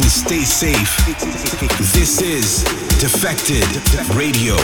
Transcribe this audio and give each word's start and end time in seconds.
and 0.00 0.10
stay 0.10 0.40
safe. 0.40 0.96
This 1.92 2.22
is 2.22 2.64
Defected 2.98 3.66
Radio. 4.16 4.56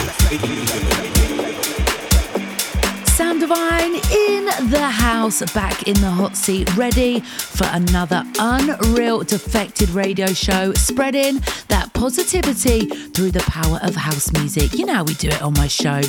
Sam 3.05 3.37
Divine 3.37 3.95
in 3.95 4.45
the 4.71 4.89
house, 4.89 5.41
back 5.53 5.87
in 5.87 5.93
the 5.95 6.09
hot 6.09 6.35
seat, 6.35 6.75
ready 6.75 7.19
for 7.19 7.67
another 7.71 8.23
unreal 8.39 9.23
defected 9.23 9.89
radio 9.89 10.27
show, 10.27 10.73
spreading 10.73 11.41
that 11.67 11.91
positivity 11.93 12.85
through 12.85 13.31
the 13.31 13.41
power 13.41 13.79
of 13.83 13.95
house 13.95 14.31
music. 14.33 14.73
You 14.73 14.85
know 14.85 14.93
how 14.95 15.03
we 15.03 15.13
do 15.15 15.27
it 15.27 15.41
on 15.41 15.53
my 15.53 15.67
show. 15.67 16.01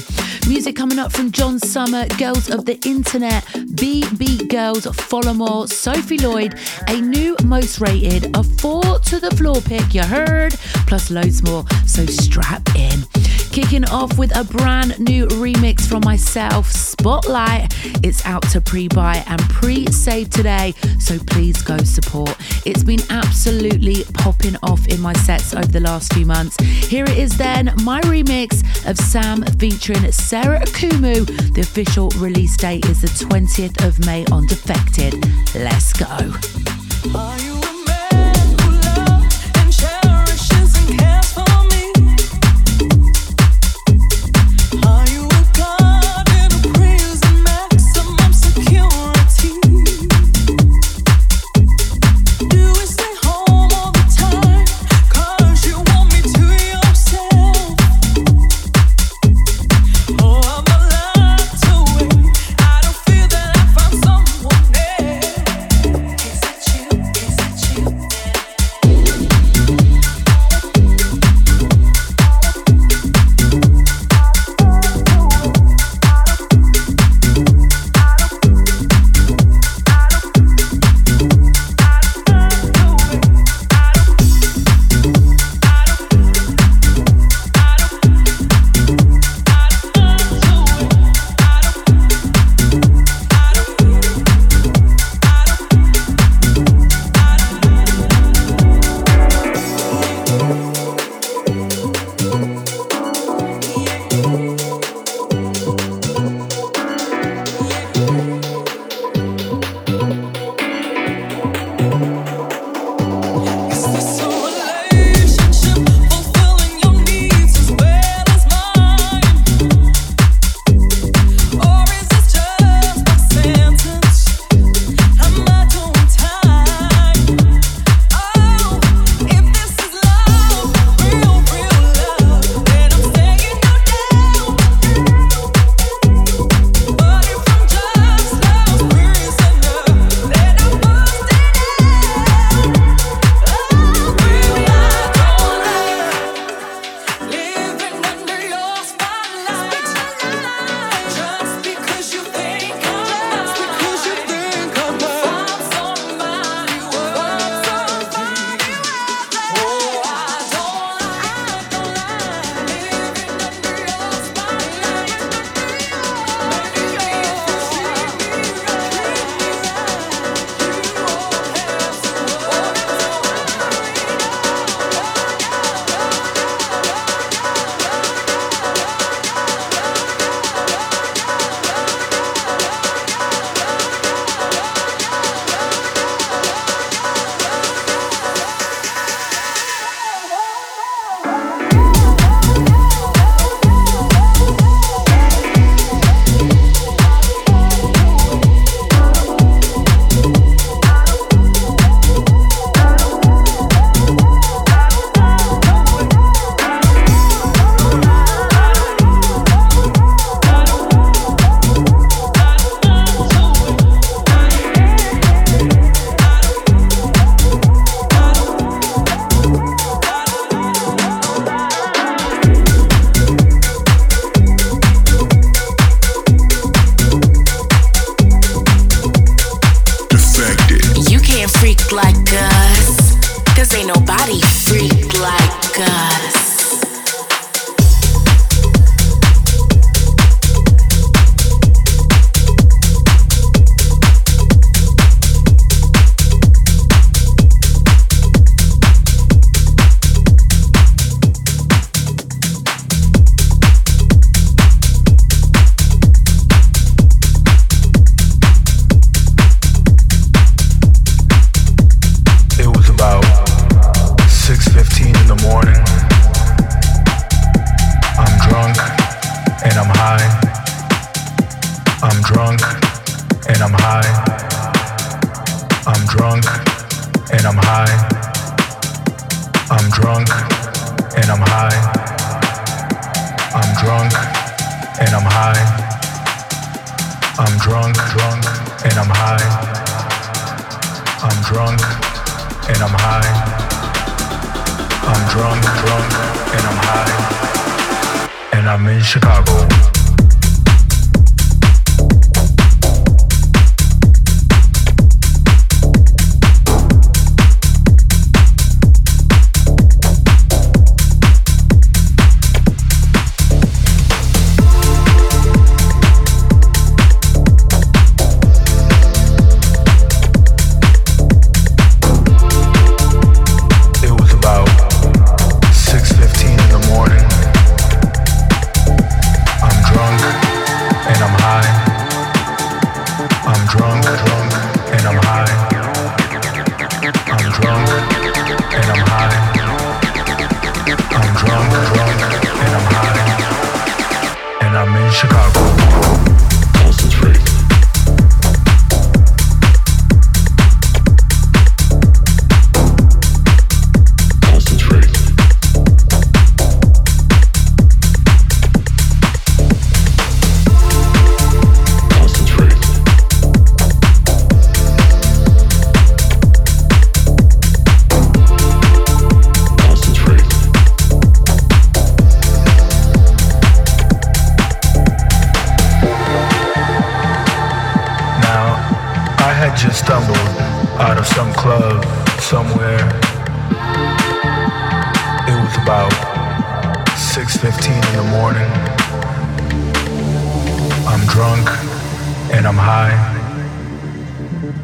Music 0.49 0.75
coming 0.75 0.99
up 0.99 1.12
from 1.12 1.30
John 1.30 1.59
Summit, 1.59 2.17
Girls 2.19 2.51
of 2.51 2.65
the 2.65 2.79
Internet, 2.87 3.45
BB 3.45 4.49
Girls, 4.49 4.85
Follow 4.97 5.33
More, 5.33 5.66
Sophie 5.69 6.19
Lloyd, 6.19 6.59
a 6.89 7.01
new 7.01 7.37
most 7.45 7.80
rated, 7.80 8.37
a 8.37 8.43
four 8.43 8.99
to 8.99 9.21
the 9.21 9.30
floor 9.37 9.60
pick, 9.60 9.95
you 9.95 10.02
heard, 10.02 10.52
plus 10.87 11.10
loads 11.10 11.43
more. 11.43 11.65
So 11.87 12.07
strap 12.07 12.63
in. 12.74 13.20
Kicking 13.52 13.84
off 13.87 14.16
with 14.16 14.34
a 14.37 14.45
brand 14.45 14.98
new 15.01 15.26
remix 15.26 15.80
from 15.87 16.02
myself, 16.04 16.70
Spotlight. 16.70 17.74
It's 18.04 18.24
out 18.24 18.42
to 18.51 18.60
pre 18.60 18.87
buy 18.87 19.24
and 19.26 19.40
pre 19.51 19.87
save 19.87 20.30
today, 20.30 20.73
so 21.01 21.18
please 21.26 21.60
go 21.60 21.76
support. 21.79 22.37
It's 22.65 22.84
been 22.84 23.01
absolutely 23.10 24.04
popping 24.15 24.57
off 24.62 24.87
in 24.87 25.01
my 25.01 25.15
sets 25.15 25.52
over 25.52 25.66
the 25.66 25.80
last 25.80 26.12
few 26.12 26.26
months. 26.26 26.57
Here 26.62 27.04
it 27.04 27.18
is 27.18 27.37
then, 27.37 27.74
my 27.82 28.01
remix 28.02 28.62
of 28.88 28.96
Sam 28.96 29.42
featuring 29.59 30.12
Sarah 30.12 30.60
Ikumu. 30.60 31.26
The 31.54 31.62
official 31.62 32.10
release 32.18 32.57
date 32.57 32.87
is 32.87 33.01
the 33.01 33.09
20th 33.09 33.85
of 33.85 33.98
May 34.07 34.24
on 34.26 34.46
Defected. 34.46 35.14
Let's 35.57 35.92
go. 35.92 37.49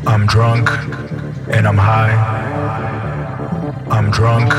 I'm 0.07 0.27
drunk 0.27 0.69
and 1.49 1.67
I'm 1.67 1.77
high. 1.77 2.15
I'm 3.91 4.11
drunk 4.11 4.53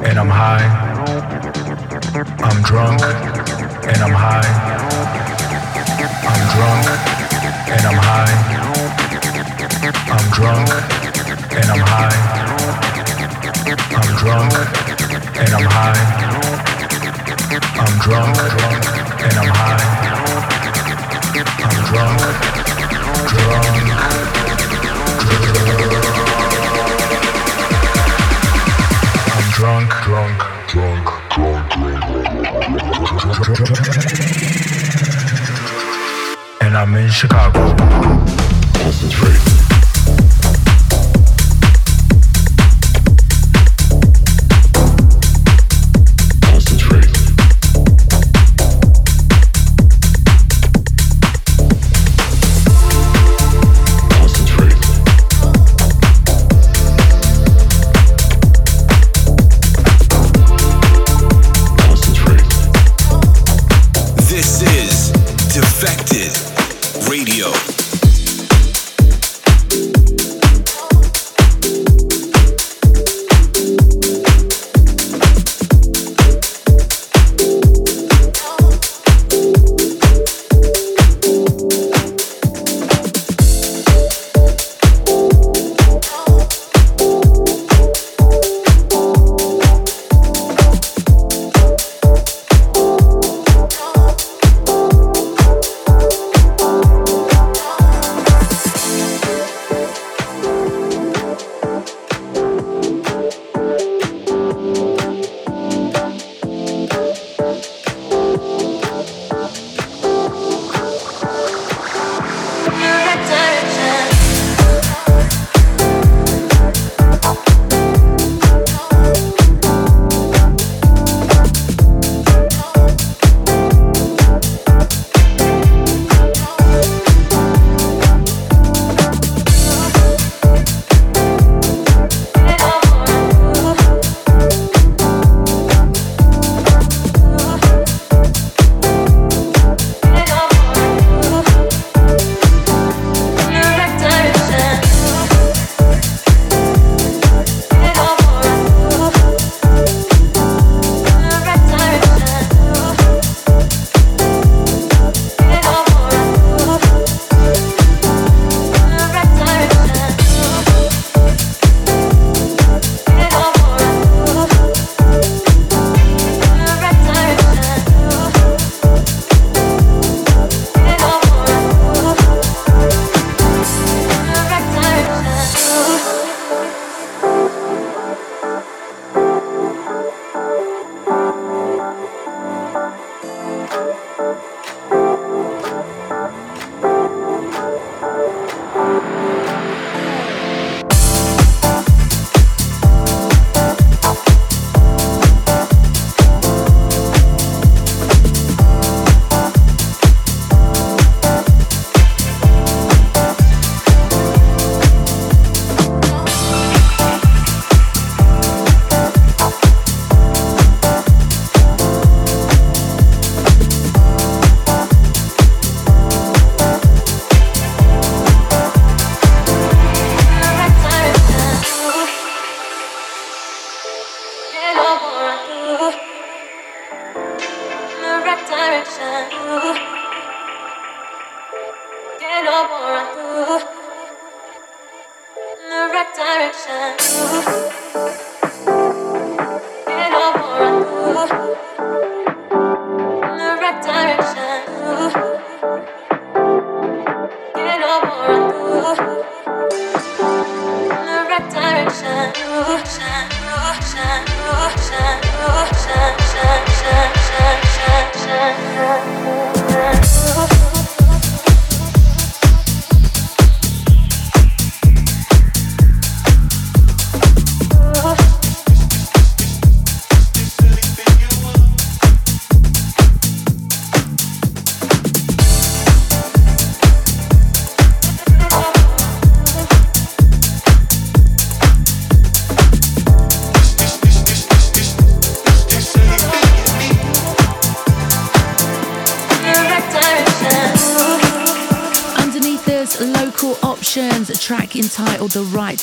and 0.00 0.18
I'm 0.18 0.28
high. 0.28 0.66
I'm 2.38 2.62
drunk 2.62 3.00
and 3.02 4.02
I'm 4.02 4.12
high. 4.12 4.50
I'm 6.30 6.42
drunk 6.54 6.86
and 7.68 7.84
I'm 7.86 7.98
high. 7.98 8.34
I'm 10.14 10.30
drunk 10.30 10.68
and 11.52 11.70
I'm 11.70 11.80
high. 11.80 12.18
I'm 13.94 14.10
drunk 14.18 14.52
and 15.36 15.50
I'm 15.54 15.66
high. 15.66 16.04
I'm 17.76 17.98
drunk 18.00 18.36
and 19.22 19.36
I'm 19.38 19.50
high. 19.50 19.84
I'm 21.58 21.78
drunk. 21.86 22.53
I'm 36.84 36.94
in 36.96 37.08
Chicago. 37.08 37.74
Concentrate. 38.74 39.63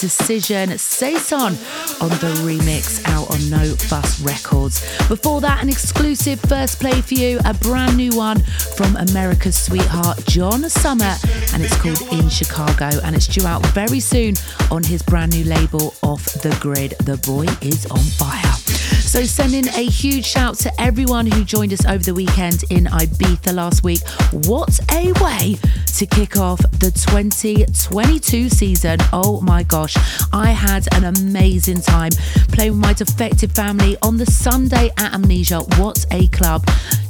Decision, 0.01 0.79
Saison 0.79 1.53
on 2.01 2.09
the 2.09 2.33
remix 2.41 3.07
out 3.09 3.29
on 3.29 3.49
No 3.51 3.75
Fuss 3.75 4.19
Records. 4.21 4.81
Before 5.07 5.41
that, 5.41 5.61
an 5.61 5.69
exclusive 5.69 6.39
first 6.41 6.79
play 6.79 7.01
for 7.01 7.13
you, 7.13 7.39
a 7.45 7.53
brand 7.53 7.97
new 7.97 8.09
one 8.17 8.41
from 8.75 8.95
America's 8.95 9.55
sweetheart, 9.55 10.25
John 10.25 10.67
Summit, 10.69 11.23
and 11.53 11.61
it's 11.61 11.79
called 11.79 12.01
In 12.13 12.29
Chicago, 12.29 12.89
and 13.03 13.15
it's 13.15 13.27
due 13.27 13.45
out 13.45 13.63
very 13.67 13.99
soon 13.99 14.33
on 14.71 14.83
his 14.83 15.03
brand 15.03 15.33
new 15.33 15.43
label, 15.43 15.93
Off 16.01 16.25
the 16.41 16.57
Grid. 16.59 16.95
The 17.05 17.17
boy 17.17 17.45
is 17.61 17.85
on 17.85 17.99
fire. 17.99 18.41
So, 19.11 19.23
sending 19.23 19.67
a 19.67 19.83
huge 19.83 20.25
shout 20.25 20.55
to 20.59 20.81
everyone 20.81 21.25
who 21.25 21.43
joined 21.43 21.73
us 21.73 21.85
over 21.85 22.01
the 22.01 22.13
weekend 22.13 22.63
in 22.69 22.85
Ibiza 22.85 23.53
last 23.53 23.83
week. 23.83 23.99
What 24.47 24.79
a 24.91 25.11
way 25.21 25.57
to 25.97 26.05
kick 26.05 26.37
off 26.37 26.59
the 26.79 26.91
2022 26.91 28.49
season. 28.49 28.97
Oh 29.13 29.41
my 29.41 29.63
gosh, 29.63 29.95
I 30.33 30.51
had 30.51 30.87
an 30.93 31.03
amazing 31.03 31.81
time 31.81 32.11
playing 32.51 32.71
with 32.71 32.81
my 32.81 32.93
Defected 32.93 33.51
family 33.51 33.97
on 34.01 34.17
the 34.17 34.25
Sunday 34.25 34.91
at 34.97 35.13
Amnesia. 35.13 35.59
What 35.77 36.05
a 36.11 36.27
club! 36.27 36.65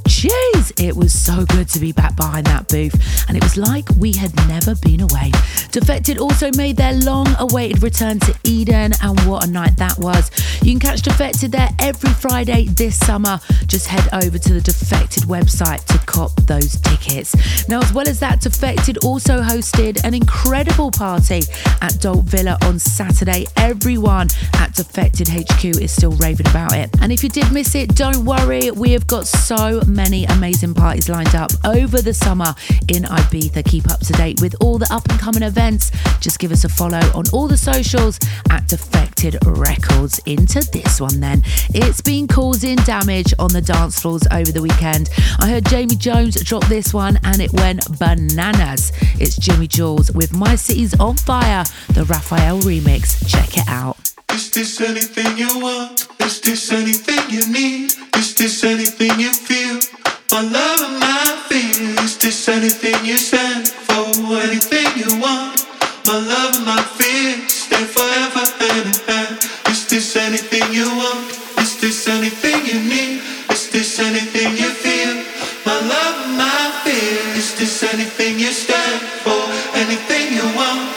Jeez, 0.08 0.61
it 0.80 0.96
was 0.96 1.12
so 1.12 1.46
good 1.46 1.68
to 1.70 1.80
be 1.80 1.92
back 1.92 2.16
behind 2.16 2.46
that 2.46 2.68
booth, 2.68 2.96
and 3.28 3.36
it 3.36 3.44
was 3.44 3.58
like 3.58 3.88
we 3.98 4.12
had 4.12 4.34
never 4.48 4.76
been 4.76 5.02
away. 5.02 5.32
Defected 5.72 6.18
also 6.18 6.52
made 6.56 6.78
their 6.78 6.94
long 6.94 7.28
awaited 7.40 7.82
return 7.82 8.20
to 8.20 8.38
Eden, 8.44 8.92
and 9.02 9.20
what 9.22 9.48
a 9.48 9.50
night 9.50 9.76
that 9.78 9.98
was. 9.98 10.30
You 10.62 10.72
can 10.72 10.80
catch 10.80 11.02
Defected 11.02 11.52
there 11.52 11.70
every 11.80 12.12
Friday 12.12 12.66
this 12.66 12.96
summer. 12.96 13.40
Just 13.66 13.88
head 13.88 14.08
over 14.14 14.38
to 14.38 14.54
the 14.54 14.62
Defected 14.62 15.24
website 15.24 15.84
to 15.86 15.98
cop 16.06 16.36
those 16.42 16.80
tickets. 16.82 17.68
Now, 17.68 17.80
as 17.82 17.92
well 17.94 18.08
as 18.08 18.20
that, 18.20 18.42
Defected 18.42 19.00
also 19.04 19.42
hosted 19.42 20.04
an 20.04 20.14
incredible 20.14 20.92
party 20.92 21.42
at 21.82 22.00
Dalt 22.00 22.26
Vila 22.26 22.58
on 22.64 22.78
Saturday. 22.78 23.48
Everyone 23.58 24.28
at 24.54 24.76
Defected 24.76 25.28
HQ 25.28 25.66
is 25.82 25.92
still 25.92 26.12
raving 26.12 26.48
about 26.48 26.76
it. 26.76 26.90
And 27.02 27.12
if 27.12 27.24
you 27.24 27.30
did 27.30 27.52
miss 27.52 27.74
it, 27.76 27.96
don't 27.96 28.26
worry, 28.26 28.72
we 28.72 28.92
have 28.92 29.08
got 29.08 29.26
so 29.26 29.82
many 29.88 30.12
many 30.12 30.26
parties 30.70 31.10
lined 31.10 31.34
up 31.34 31.52
over 31.66 32.02
the 32.02 32.14
summer 32.14 32.54
in 32.88 33.04
Ibiza. 33.04 33.66
Keep 33.66 33.90
up 33.90 34.00
to 34.02 34.14
date 34.14 34.40
with 34.42 34.56
all 34.62 34.78
the 34.78 34.88
up 34.94 35.08
and 35.10 35.20
coming 35.20 35.44
events. 35.44 35.92
Just 36.20 36.40
give 36.40 36.52
us 36.52 36.64
a 36.64 36.70
follow 36.70 37.00
on 37.16 37.24
all 37.34 37.48
the 37.48 37.58
socials 37.58 38.20
at 38.52 38.68
Defected 38.68 39.38
Records. 39.46 40.20
Into 40.26 40.62
this 40.72 41.02
one 41.02 41.20
then. 41.20 41.42
It's 41.74 42.02
been 42.02 42.28
causing 42.28 42.76
damage 42.78 43.34
on 43.40 43.52
the 43.52 43.62
dance 43.62 44.00
floors 44.00 44.24
over 44.32 44.52
the 44.52 44.62
weekend. 44.62 45.10
I 45.40 45.50
heard 45.50 45.66
Jamie 45.66 45.96
Jones 45.96 46.42
drop 46.44 46.66
this 46.68 46.94
one 46.94 47.20
and 47.24 47.42
it 47.42 47.52
went 47.54 47.98
bananas. 47.98 48.92
It's 49.20 49.40
Jimi 49.40 49.68
Jules 49.68 50.12
with 50.12 50.34
My 50.34 50.56
City's 50.56 51.00
on 51.00 51.18
Fire, 51.18 51.64
the 51.94 52.06
Rafael 52.06 52.60
remix. 52.62 53.28
Check 53.28 53.58
it 53.58 53.68
out. 53.68 53.98
Is 54.34 54.50
this 54.52 54.80
anything 54.80 55.38
you 55.38 55.60
want? 55.60 56.08
Is 56.22 56.40
this 56.40 56.72
anything 56.72 57.30
you 57.30 57.52
need? 57.52 57.94
Is 58.16 58.34
this 58.36 58.64
anything 58.64 59.20
you 59.20 59.34
feel? 59.34 60.01
My 60.32 60.40
love 60.40 60.80
and 60.80 60.98
my 60.98 61.44
fears. 61.50 62.00
Is 62.00 62.18
this 62.18 62.48
anything 62.48 63.04
you 63.04 63.18
stand 63.18 63.68
for, 63.68 64.08
anything 64.40 64.88
you 64.96 65.20
want. 65.20 65.68
My 66.08 66.16
love 66.16 66.56
and 66.56 66.66
my 66.66 66.82
fears 66.96 67.52
stay 67.52 67.84
forever 67.84 68.46
hand 68.56 68.88
in 68.88 68.96
hand. 69.12 69.36
Is 69.68 69.86
this 69.92 70.16
anything 70.16 70.72
you 70.72 70.88
want? 70.88 71.28
Is 71.60 71.76
this 71.82 72.08
anything 72.08 72.64
you 72.64 72.80
need? 72.80 73.20
Is 73.52 73.72
this 73.72 74.00
anything 74.00 74.56
you 74.56 74.72
feel? 74.72 75.20
My 75.66 75.76
love 75.76 76.16
and 76.24 76.38
my 76.38 76.80
fears. 76.86 77.36
Is 77.36 77.52
this 77.60 77.84
anything 77.94 78.40
you 78.40 78.54
stand 78.56 79.02
for? 79.28 79.42
Anything 79.76 80.32
you 80.32 80.48
want? 80.56 80.96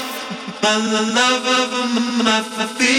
My 0.63 0.79
love 0.79 1.45
of 1.45 2.23
my 2.23 2.67
fear. 2.79 2.94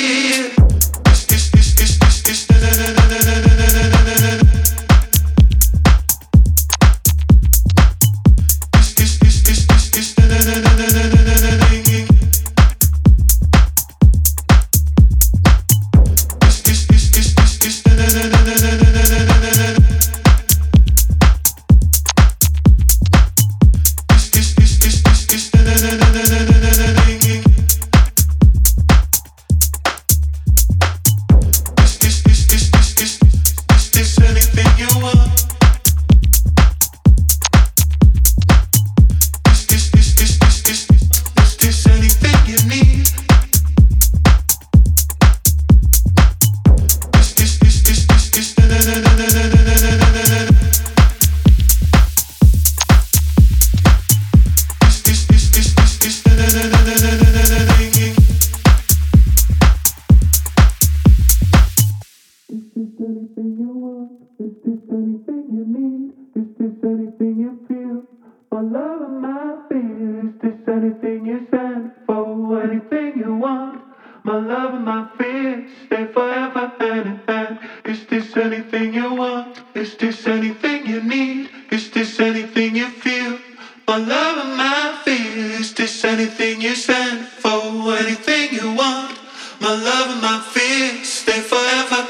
love 68.62 69.09
my 69.09 69.57
fears. 69.69 70.33
This 70.41 70.55
anything 70.67 71.25
you 71.25 71.45
stand 71.47 71.91
for, 72.05 72.62
anything 72.62 73.17
you 73.17 73.35
want. 73.35 73.81
My 74.24 74.38
love 74.38 74.74
and 74.74 74.85
my 74.85 75.07
fears 75.17 75.69
stay 75.85 76.05
forever 76.05 76.71
and 76.79 77.19
in. 77.27 77.59
Is 77.91 78.05
this 78.07 78.35
anything 78.38 78.93
you 78.93 79.13
want? 79.13 79.62
Is 79.75 79.95
this 79.95 80.25
anything 80.27 80.85
you 80.85 81.01
need? 81.03 81.50
Is 81.71 81.89
this 81.91 82.19
anything 82.19 82.75
you 82.75 82.88
feel? 82.88 83.39
My 83.88 83.97
love 83.97 84.38
and 84.45 84.57
my 84.57 85.00
fears. 85.03 85.59
Is 85.59 85.74
this 85.74 86.03
anything 86.05 86.62
you 86.62 86.75
stand 86.75 87.25
for? 87.25 87.62
Anything 88.03 88.53
you 88.53 88.74
want? 88.74 89.19
My 89.62 89.74
love 89.74 90.09
and 90.13 90.21
my 90.21 90.39
fears 90.53 91.07
stay 91.07 91.41
forever. 91.41 92.05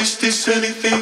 Is 0.00 0.18
this 0.18 0.48
anything? 0.48 0.99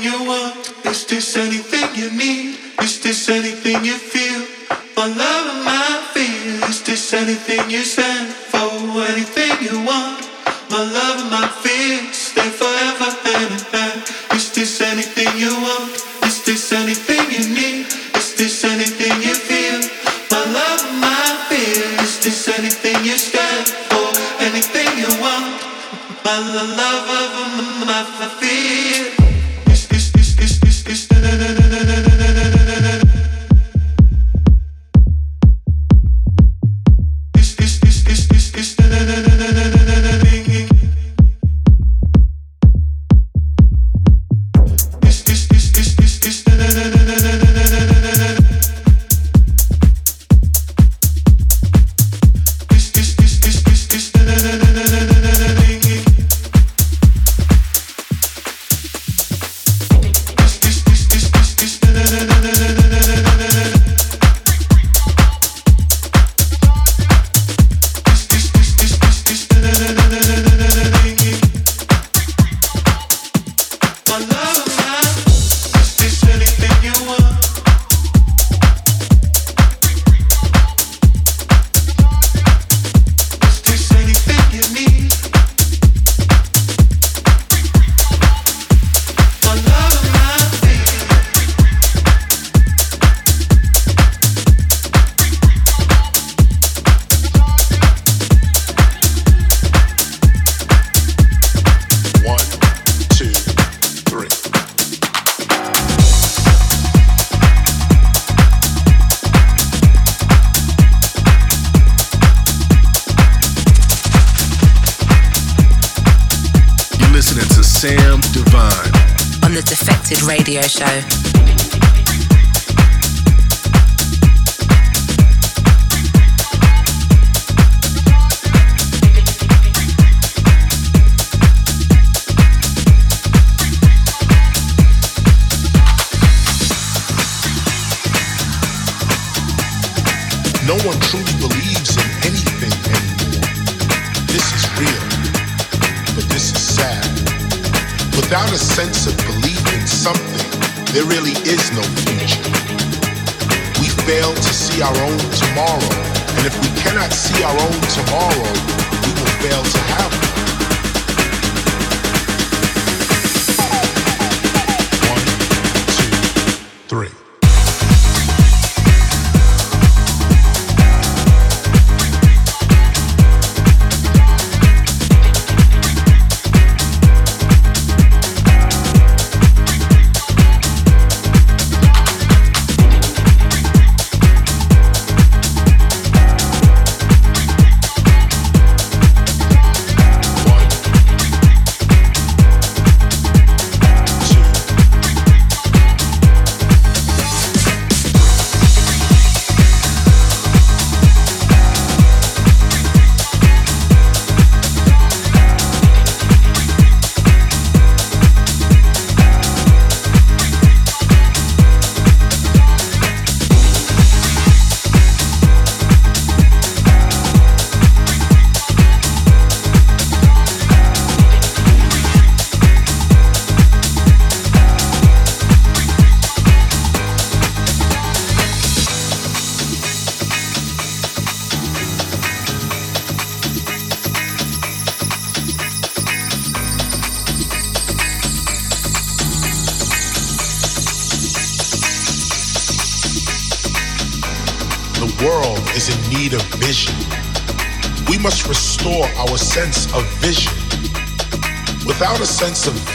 this 1.18 1.36
anything 1.36 1.90
you 1.98 2.10
need? 2.14 2.54
Is 2.80 3.02
this 3.02 3.28
anything 3.28 3.84
you 3.84 3.98
feel? 3.98 4.38
My 4.94 5.06
love 5.10 5.46
and 5.50 5.64
my 5.64 5.98
fear. 6.14 6.62
Is 6.70 6.80
this 6.86 7.12
anything 7.12 7.68
you 7.68 7.82
stand 7.82 8.30
for? 8.30 8.70
Anything 9.02 9.50
you 9.58 9.82
want? 9.82 10.22
My 10.70 10.78
love 10.78 11.18
and 11.18 11.30
my 11.34 11.48
fear 11.58 12.06
stay 12.14 12.46
forever 12.60 13.10
and 13.34 13.50
ever. 13.50 13.90
Is 14.38 14.54
this 14.54 14.80
anything 14.80 15.34
you 15.34 15.50
want? 15.58 15.90
Is 16.22 16.38
this 16.46 16.70
anything 16.70 17.24
you 17.34 17.42
need? 17.50 17.90
Is 18.14 18.38
this 18.38 18.62
anything 18.62 19.18
you 19.18 19.34
feel? 19.34 19.82
My 20.30 20.44
love 20.54 20.82
and 20.86 21.00
my 21.02 21.26
fear. 21.50 21.82
Is 22.06 22.22
this 22.22 22.46
anything 22.46 22.94
you 23.02 23.18
stand 23.18 23.66
for? 23.90 24.06
Anything 24.38 24.90
you 25.02 25.10
want? 25.18 25.66
My 26.22 26.38
love 26.78 27.06
of 27.10 27.86
my 27.90 28.28
fear. 28.38 28.87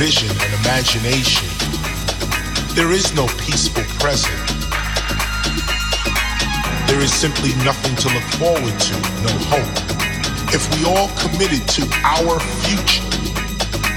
Vision 0.04 0.36
and 0.44 0.54
imagination, 0.66 1.48
there 2.76 2.92
is 2.92 3.16
no 3.16 3.26
peaceful 3.40 3.84
present. 4.04 4.36
There 6.92 7.00
is 7.00 7.14
simply 7.14 7.56
nothing 7.64 7.96
to 8.04 8.12
look 8.12 8.28
forward 8.36 8.76
to, 8.76 8.96
no 9.24 9.32
hope. 9.48 9.76
If 10.52 10.68
we 10.76 10.84
all 10.84 11.08
committed 11.24 11.64
to 11.80 11.88
our 12.04 12.36
future, 12.68 13.08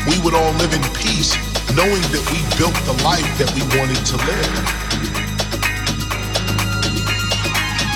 we 0.06 0.14
would 0.22 0.34
all 0.38 0.54
live 0.62 0.70
in 0.78 0.84
peace, 0.94 1.34
knowing 1.74 2.02
that 2.14 2.22
we 2.30 2.38
built 2.54 2.78
the 2.86 2.94
life 3.02 3.26
that 3.42 3.50
we 3.58 3.66
wanted 3.74 3.98
to 4.06 4.16
live. 4.30 4.54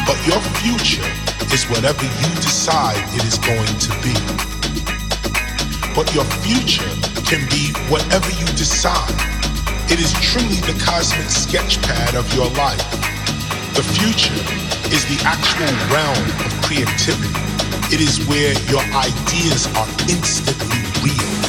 But 0.02 0.18
your 0.26 0.42
future 0.58 1.06
is 1.54 1.62
whatever 1.70 2.02
you 2.02 2.30
decide 2.42 2.98
it 3.14 3.22
is 3.22 3.38
going 3.38 3.70
to 3.86 3.92
be. 4.02 4.18
But 5.94 6.12
your 6.12 6.24
future 6.42 6.99
can 7.30 7.48
be 7.48 7.70
whatever 7.88 8.28
you 8.28 8.46
decide. 8.58 9.14
It 9.88 10.00
is 10.00 10.12
truly 10.14 10.58
the 10.66 10.76
cosmic 10.84 11.28
sketchpad 11.28 12.18
of 12.18 12.26
your 12.34 12.48
life. 12.58 12.82
The 13.72 13.84
future 13.84 14.34
is 14.92 15.06
the 15.06 15.22
actual 15.24 15.70
realm 15.94 16.26
of 16.44 16.50
creativity. 16.66 17.30
It 17.94 18.00
is 18.00 18.26
where 18.26 18.52
your 18.66 18.82
ideas 18.98 19.68
are 19.76 19.86
instantly 20.10 20.82
real. 21.04 21.39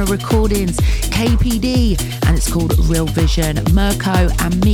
Recordings, 0.00 0.78
KPD, 1.10 2.00
and 2.26 2.36
it's 2.36 2.50
called 2.50 2.78
Real 2.88 3.04
Vision, 3.04 3.56
Mirko 3.74 4.28
and. 4.40 4.62
Well, 4.64 4.71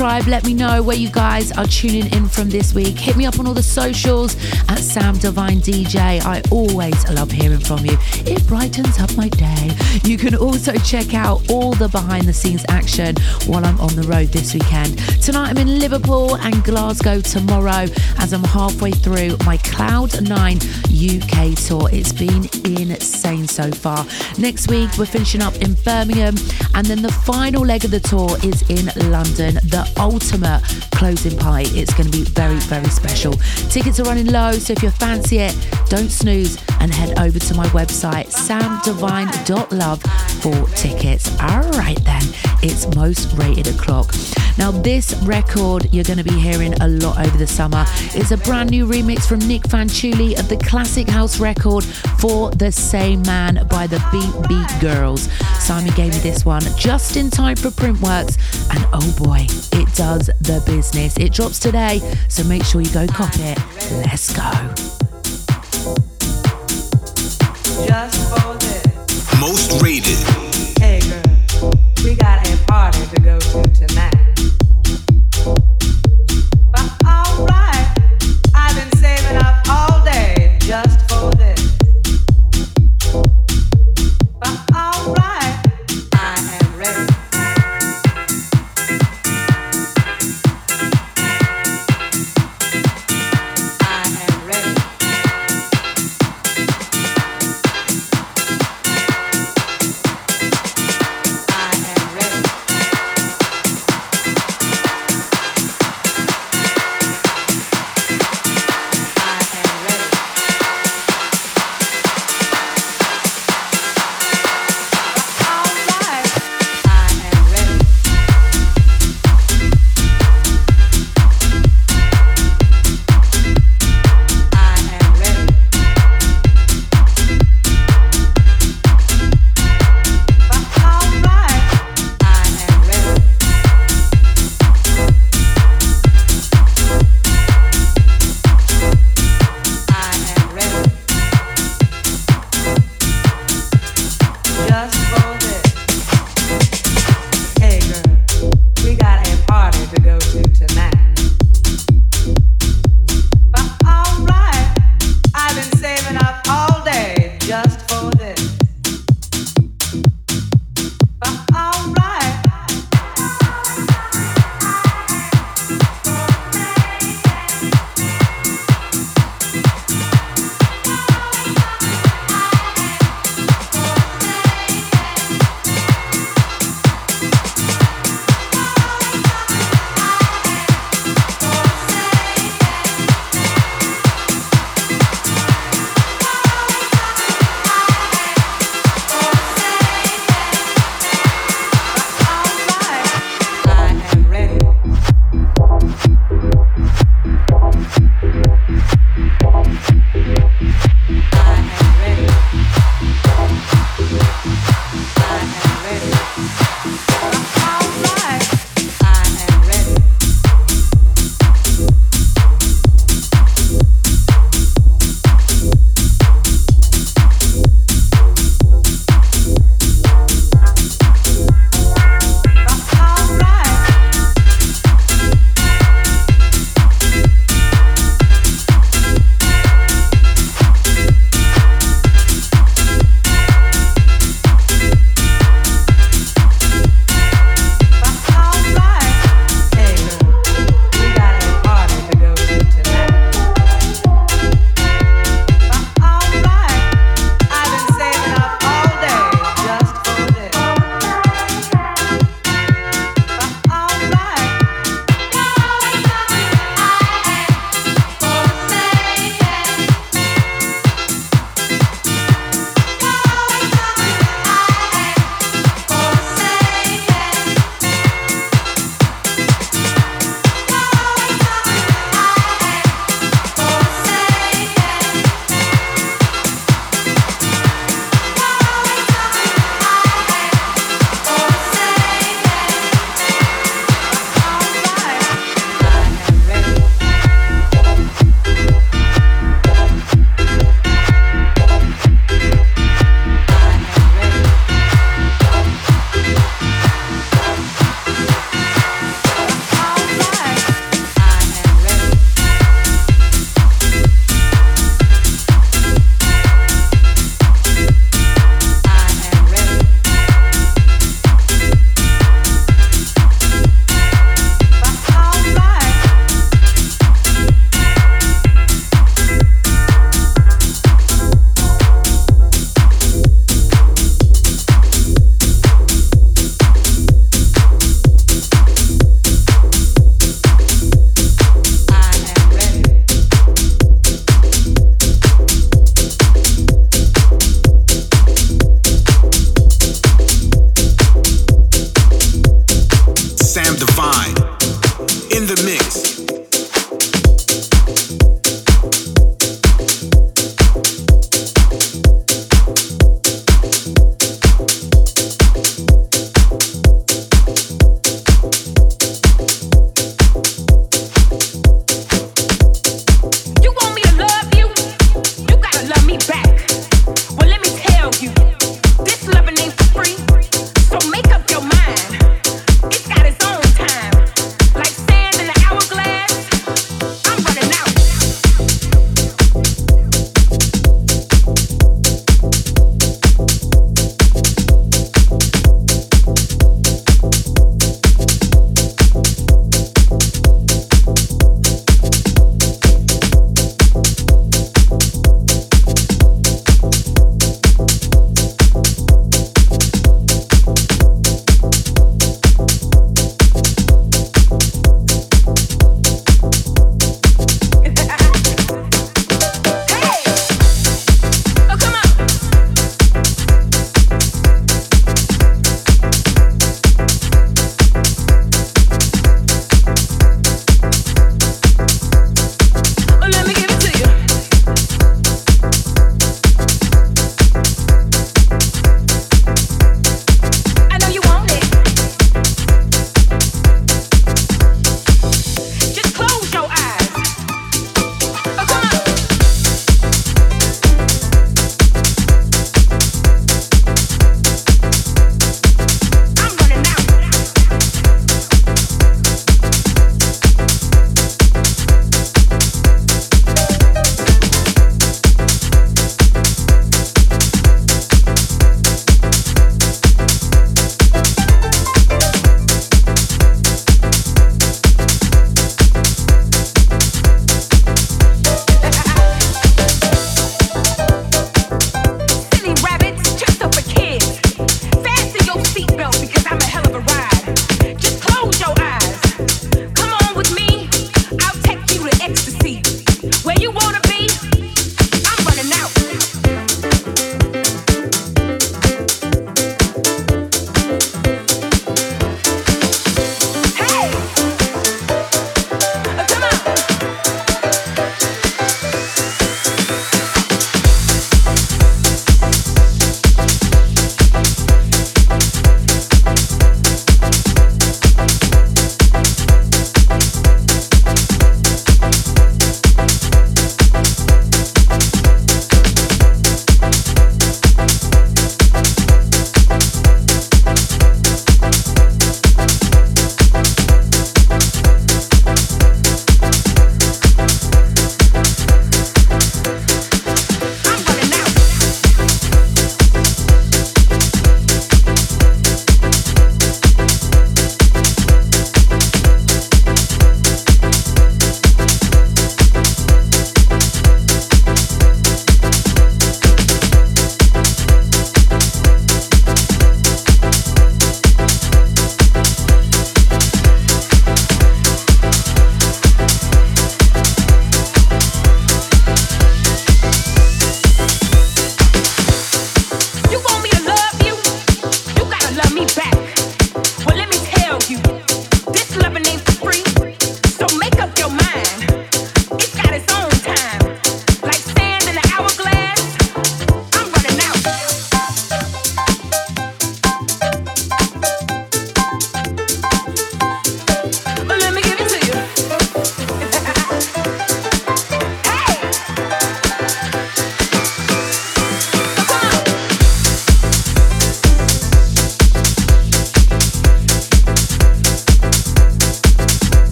Tribe, 0.00 0.28
let 0.28 0.46
me 0.46 0.54
know 0.54 0.82
where 0.82 0.96
you 0.96 1.10
guys 1.10 1.52
are 1.52 1.66
tuning 1.66 2.10
in 2.14 2.26
from 2.26 2.48
this 2.48 2.72
week. 2.72 2.98
Hit 2.98 3.18
me 3.18 3.26
up 3.26 3.38
on 3.38 3.46
all 3.46 3.52
the 3.52 3.62
socials 3.62 4.34
at 4.70 4.78
Sam 4.78 5.18
Divine 5.18 5.58
DJ. 5.58 6.22
I 6.22 6.40
always 6.50 7.06
love 7.10 7.30
hearing 7.30 7.58
from 7.58 7.84
you. 7.84 7.98
It 8.24 8.46
brightens 8.46 8.98
up 8.98 9.14
my 9.14 9.28
day. 9.28 9.70
You 10.04 10.16
can 10.16 10.34
also 10.34 10.72
check 10.78 11.12
out 11.12 11.42
all 11.50 11.74
the 11.74 11.88
behind 11.88 12.24
the 12.24 12.32
scenes 12.32 12.64
action 12.70 13.14
while 13.44 13.62
I'm 13.62 13.78
on 13.78 13.94
the 13.94 14.04
road 14.04 14.28
this 14.28 14.54
weekend. 14.54 14.96
Tonight 15.22 15.50
I'm 15.50 15.58
in 15.58 15.78
Liverpool 15.78 16.34
and 16.36 16.64
Glasgow 16.64 17.20
tomorrow 17.20 17.84
as 18.20 18.32
I'm 18.32 18.44
halfway 18.44 18.92
through 18.92 19.36
my 19.44 19.58
Cloud9 19.58 20.80
UK 20.90 21.58
tour. 21.66 21.90
It's 21.92 22.14
been 22.14 22.48
insane 22.64 23.46
so 23.46 23.70
far. 23.70 24.06
Next 24.38 24.70
week 24.70 24.88
we're 24.96 25.04
finishing 25.04 25.42
up 25.42 25.54
in 25.56 25.74
Birmingham 25.84 26.36
and 26.74 26.86
then 26.86 27.02
the 27.02 27.12
final 27.12 27.66
leg 27.66 27.84
of 27.84 27.90
the 27.90 28.00
tour 28.00 28.30
is 28.42 28.62
in 28.70 28.86
London, 29.10 29.56
the 29.56 29.89
ultimate 29.98 30.62
closing 30.92 31.38
party. 31.38 31.68
It's 31.80 31.94
going 31.94 32.10
to 32.10 32.16
be 32.16 32.24
very, 32.24 32.58
very 32.60 32.88
special. 32.88 33.32
Tickets 33.70 34.00
are 34.00 34.04
running 34.04 34.26
low, 34.26 34.52
so 34.52 34.72
if 34.72 34.82
you 34.82 34.90
fancy 34.90 35.38
it, 35.38 35.56
don't 35.88 36.10
snooze 36.10 36.58
and 36.80 36.92
head 36.92 37.18
over 37.18 37.38
to 37.38 37.54
my 37.54 37.66
website, 37.68 38.26
samdivine.love 38.26 40.02
for 40.42 40.74
tickets. 40.76 41.30
All 41.40 41.70
right, 41.72 42.02
then, 42.04 42.22
it's 42.62 42.94
most 42.94 43.32
rated 43.36 43.68
o'clock. 43.68 44.14
Now, 44.58 44.70
this 44.70 45.14
record 45.22 45.88
you're 45.92 46.04
going 46.04 46.18
to 46.18 46.24
be 46.24 46.38
hearing 46.38 46.74
a 46.82 46.88
lot 46.88 47.18
over 47.18 47.38
the 47.38 47.46
summer. 47.46 47.84
It's 48.14 48.30
a 48.30 48.36
brand 48.36 48.70
new 48.70 48.86
remix 48.86 49.26
from 49.26 49.38
Nick 49.40 49.62
Fanciulli 49.62 50.38
of 50.38 50.48
the 50.48 50.56
classic 50.56 51.08
house 51.08 51.40
record 51.40 51.84
For 52.18 52.50
the 52.50 52.70
Same 52.70 53.22
Man 53.22 53.66
by 53.70 53.86
the 53.86 54.02
Beat 54.12 54.48
Beat 54.48 54.80
Girls. 54.80 55.30
Simon 55.58 55.94
gave 55.94 56.12
me 56.12 56.18
this 56.18 56.44
one 56.44 56.62
just 56.76 57.16
in 57.16 57.30
time 57.30 57.56
for 57.56 57.70
Printworks, 57.70 58.36
and 58.70 58.86
oh 58.92 59.14
boy, 59.18 59.46
it 59.72 59.92
does 59.94 60.30
the 60.40 60.62
business. 60.66 61.16
It 61.16 61.32
drops 61.32 61.58
today, 61.58 62.00
so 62.28 62.44
make 62.44 62.64
sure 62.64 62.80
you 62.80 62.90
go 62.90 63.06
cop 63.06 63.34
it. 63.36 63.58
Let's 64.06 64.32
go. 64.34 64.50
Most 69.40 69.82
rated. 69.82 70.18
Hey 70.78 71.00
girl, 71.00 71.72
we 72.04 72.14
got 72.14 72.46
a 72.46 72.56
party 72.66 73.06
to 73.14 73.20
go 73.20 73.38
to 73.38 73.62
tonight. 73.74 74.19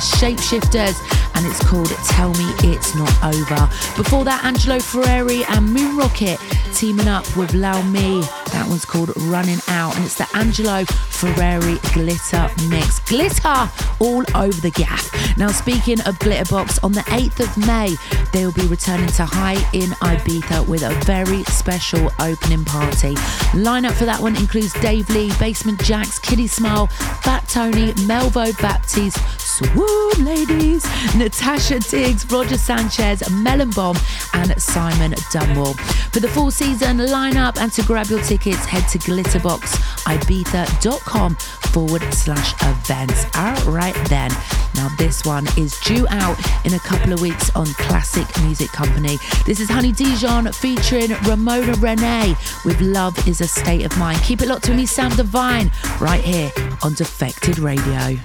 Shapeshifters 0.00 0.96
and 1.34 1.46
it's 1.46 1.64
called 1.66 1.88
Tell 2.08 2.30
Me 2.34 2.52
It's 2.64 2.94
Not 2.94 3.12
Over. 3.22 3.68
Before 3.96 4.24
that, 4.24 4.44
Angelo 4.44 4.76
Ferreri 4.78 5.44
and 5.48 5.72
Moon 5.72 5.96
Rocket 5.96 6.38
teaming 6.74 7.08
up 7.08 7.24
with 7.36 7.52
LauMii. 7.52 8.22
That 8.52 8.66
one's 8.68 8.84
called 8.84 9.12
Running 9.16 9.58
Out 9.68 9.96
and 9.96 10.04
it's 10.04 10.16
the 10.16 10.28
Angelo 10.34 10.84
Ferreri 10.84 11.80
Glitter 11.92 12.50
Mix. 12.68 13.00
Glitter 13.00 13.70
all 14.00 14.24
over 14.34 14.60
the 14.60 14.72
gaff. 14.74 15.10
Now, 15.36 15.48
speaking 15.48 16.00
of 16.00 16.18
Glitterbox, 16.18 16.82
on 16.82 16.92
the 16.92 17.00
8th 17.00 17.40
of 17.40 17.66
May, 17.66 17.96
they 18.32 18.44
will 18.44 18.52
be 18.52 18.66
returning 18.66 19.08
to 19.08 19.24
High 19.24 19.60
in 19.72 19.90
Ibiza 20.00 20.66
with 20.66 20.82
a 20.82 20.90
very 21.04 21.44
special 21.44 22.10
opening 22.20 22.64
party. 22.64 23.14
Lineup 23.54 23.92
for 23.92 24.04
that 24.04 24.20
one 24.20 24.36
includes 24.36 24.72
Dave 24.80 25.08
Lee, 25.10 25.32
Basement 25.38 25.78
Jaxx, 25.80 26.20
Kiddy 26.20 26.46
Smile, 26.46 26.86
Fat 27.22 27.48
Tony, 27.48 27.92
Melvo 28.08 28.56
Baptiste, 28.60 29.18
Swoon 29.60 30.24
Ladies, 30.24 30.84
Natasha 31.14 31.78
Diggs, 31.80 32.24
Roger 32.32 32.56
Sanchez, 32.56 33.28
Melon 33.30 33.68
Bomb, 33.70 33.98
and 34.32 34.58
Simon 34.60 35.14
Dunmore. 35.30 35.74
For 35.74 36.20
the 36.20 36.28
full 36.28 36.50
season 36.50 36.96
lineup 36.96 37.58
and 37.58 37.70
to 37.72 37.82
grab 37.82 38.06
your 38.06 38.22
tickets, 38.22 38.64
head 38.64 38.88
to 38.88 38.98
glitterboxibiza.com 38.98 41.34
forward 41.34 42.02
slash 42.14 42.54
events. 42.62 43.26
All 43.36 43.54
right, 43.70 43.94
then. 44.08 44.30
Now, 44.76 44.88
this 44.96 45.26
one 45.26 45.46
is 45.58 45.78
due 45.80 46.06
out 46.08 46.38
in 46.64 46.72
a 46.72 46.78
couple 46.78 47.12
of 47.12 47.20
weeks 47.20 47.54
on 47.54 47.66
Classic 47.66 48.26
Music 48.42 48.72
Company. 48.72 49.18
This 49.44 49.60
is 49.60 49.68
Honey 49.68 49.92
Dijon 49.92 50.50
featuring 50.52 51.10
Ramona 51.24 51.74
Renea 51.74 52.34
with 52.64 52.80
Love 52.80 53.28
is 53.28 53.42
a 53.42 53.46
State 53.46 53.84
of 53.84 53.94
Mind. 53.98 54.22
Keep 54.22 54.40
it 54.40 54.48
locked 54.48 54.64
to 54.64 54.72
me, 54.72 54.86
Sam 54.86 55.14
Divine, 55.16 55.70
right 56.00 56.24
here 56.24 56.50
on 56.82 56.94
Defected 56.94 57.58
Radio. 57.58 58.16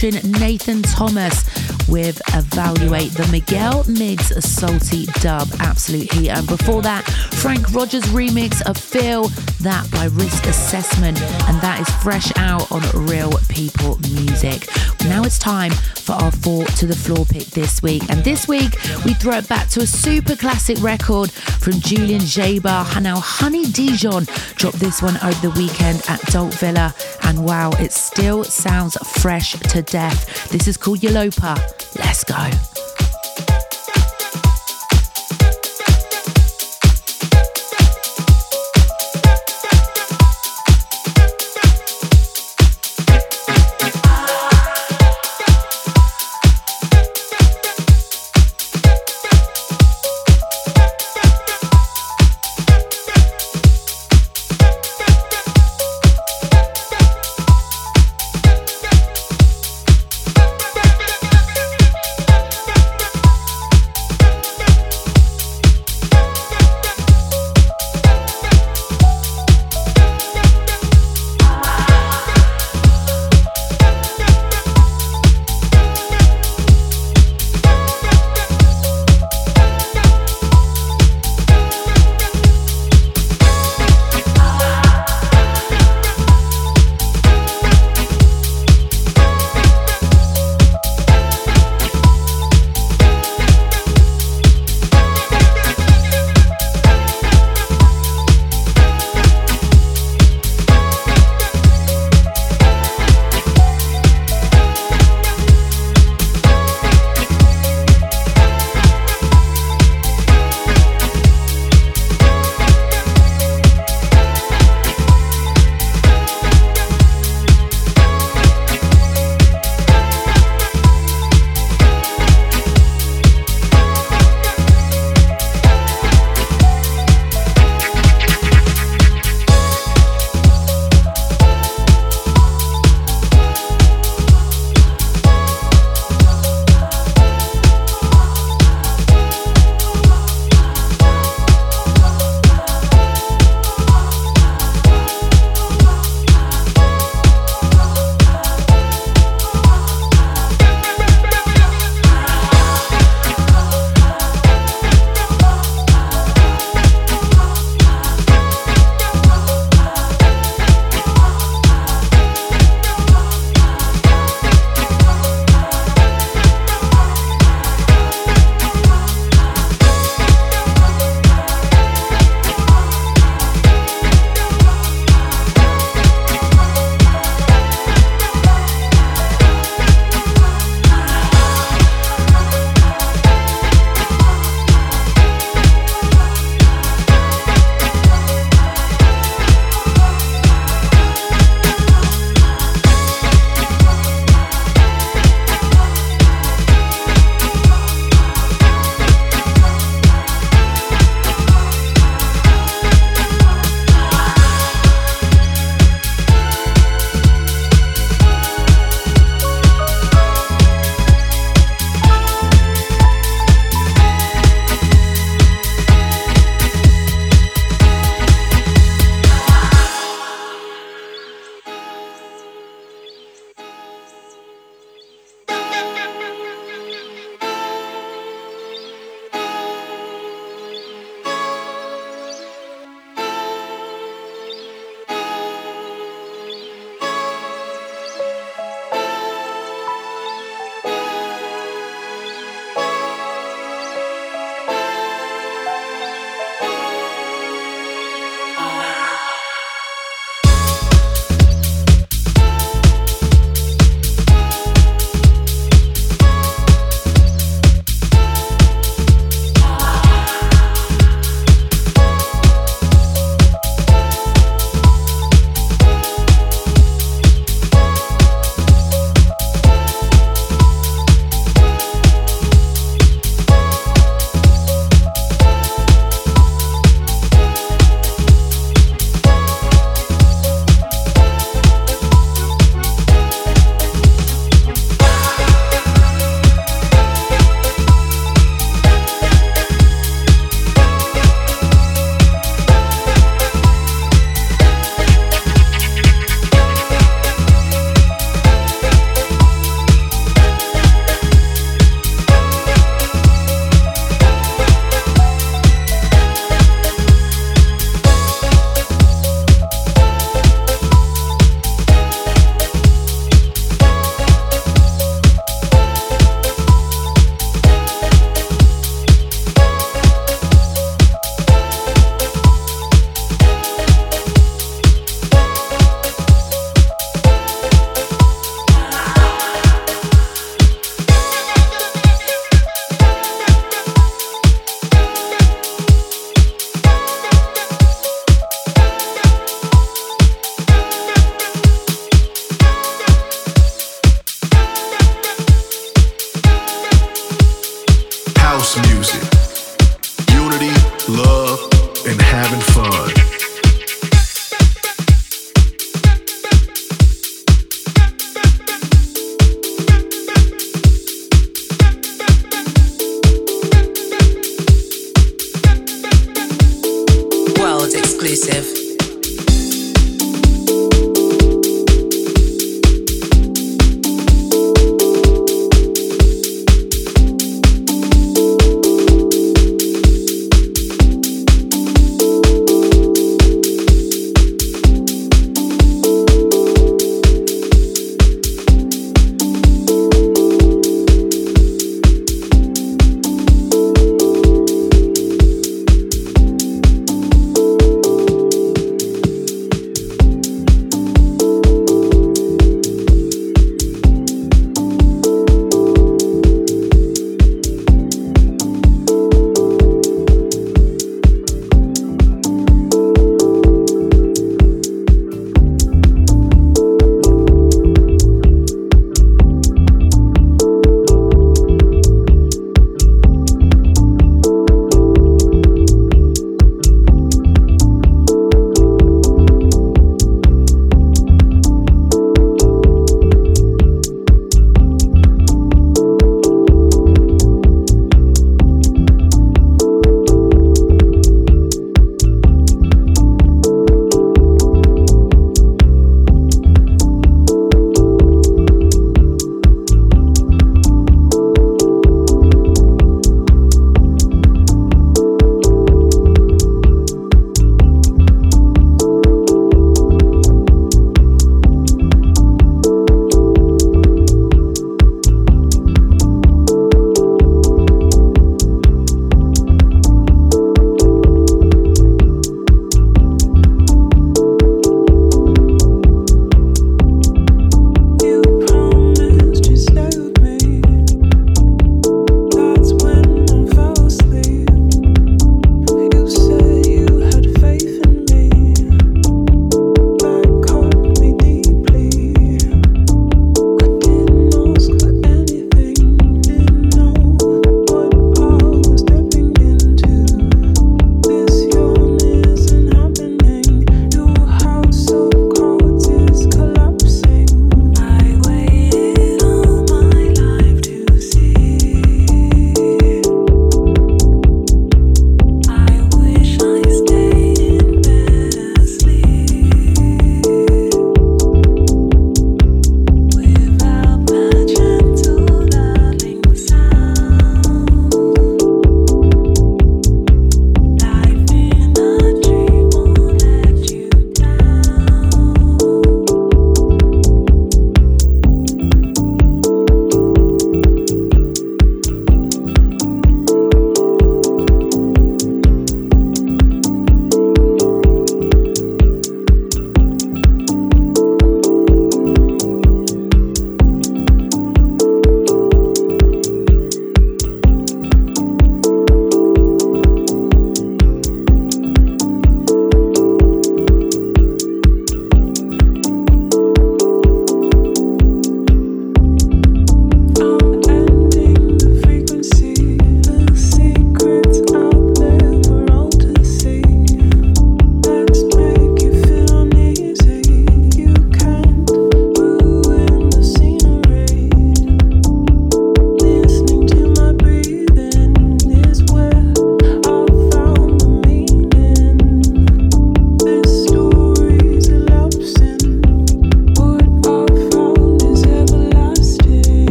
featuring 0.00 0.32
Nathan 0.32 0.82
Thomas 0.82 1.44
with 1.86 2.20
Elevate 2.34 3.12
the 3.12 3.28
Miguel 3.30 3.84
Migs 3.84 4.32
Salty 4.42 5.06
Dub 5.20 5.48
Absolute 5.58 6.10
Heat. 6.12 6.30
And 6.30 6.46
before 6.46 6.80
that, 6.82 7.04
Frank 7.34 7.72
Roger's 7.74 8.04
remix 8.04 8.62
of 8.62 8.78
Feel 8.78 9.28
That 9.60 9.90
by 9.90 10.06
Risk 10.06 10.46
Assessment. 10.46 11.20
And 11.20 11.60
that 11.60 11.80
is 11.80 11.90
fresh 12.02 12.32
out 12.36 12.70
on 12.72 12.82
Reel 13.06 13.32
People 13.48 13.98
Music. 14.12 14.68
Now 15.04 15.22
it's 15.22 15.38
time 15.38 15.72
for 15.72 16.12
our 16.12 16.30
four 16.30 16.64
to 16.64 16.86
the 16.86 16.96
floor 16.96 17.24
pick 17.24 17.46
this 17.46 17.82
week. 17.82 18.02
And 18.08 18.22
this 18.24 18.46
week, 18.48 18.76
we 19.04 19.14
throw 19.14 19.38
it 19.38 19.48
back 19.48 19.68
to 19.70 19.80
a 19.80 19.86
super 19.86 20.36
classic 20.36 20.80
record 20.82 21.30
from 21.30 21.74
Julien 21.74 22.20
Jabre. 22.20 23.02
Now, 23.02 23.18
Honey 23.18 23.66
Dijon 23.66 24.24
dropped 24.56 24.78
this 24.78 25.02
one 25.02 25.16
over 25.18 25.48
the 25.48 25.52
weekend 25.56 26.02
at 26.08 26.20
Dalt 26.26 26.54
Vila 26.54 26.94
and 27.30 27.44
wow, 27.44 27.70
it 27.78 27.92
still 27.92 28.42
sounds 28.42 28.96
fresh 29.20 29.52
to 29.52 29.82
death. 29.82 30.50
This 30.50 30.66
is 30.66 30.76
called 30.76 30.98
Yalopa. 30.98 31.56
Let's 31.96 32.24
go. 32.24 32.69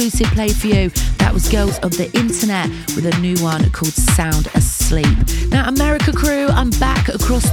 Exclusive 0.00 0.32
play 0.34 0.48
for 0.48 0.66
you. 0.66 0.88
That 1.18 1.34
was 1.34 1.46
Girls 1.50 1.78
of 1.80 1.90
the 1.90 2.10
Internet 2.16 2.70
with 2.96 3.04
a 3.04 3.18
new 3.20 3.36
one 3.42 3.70
called 3.70 3.92
Sound 3.92 4.46
Asleep. 4.54 4.79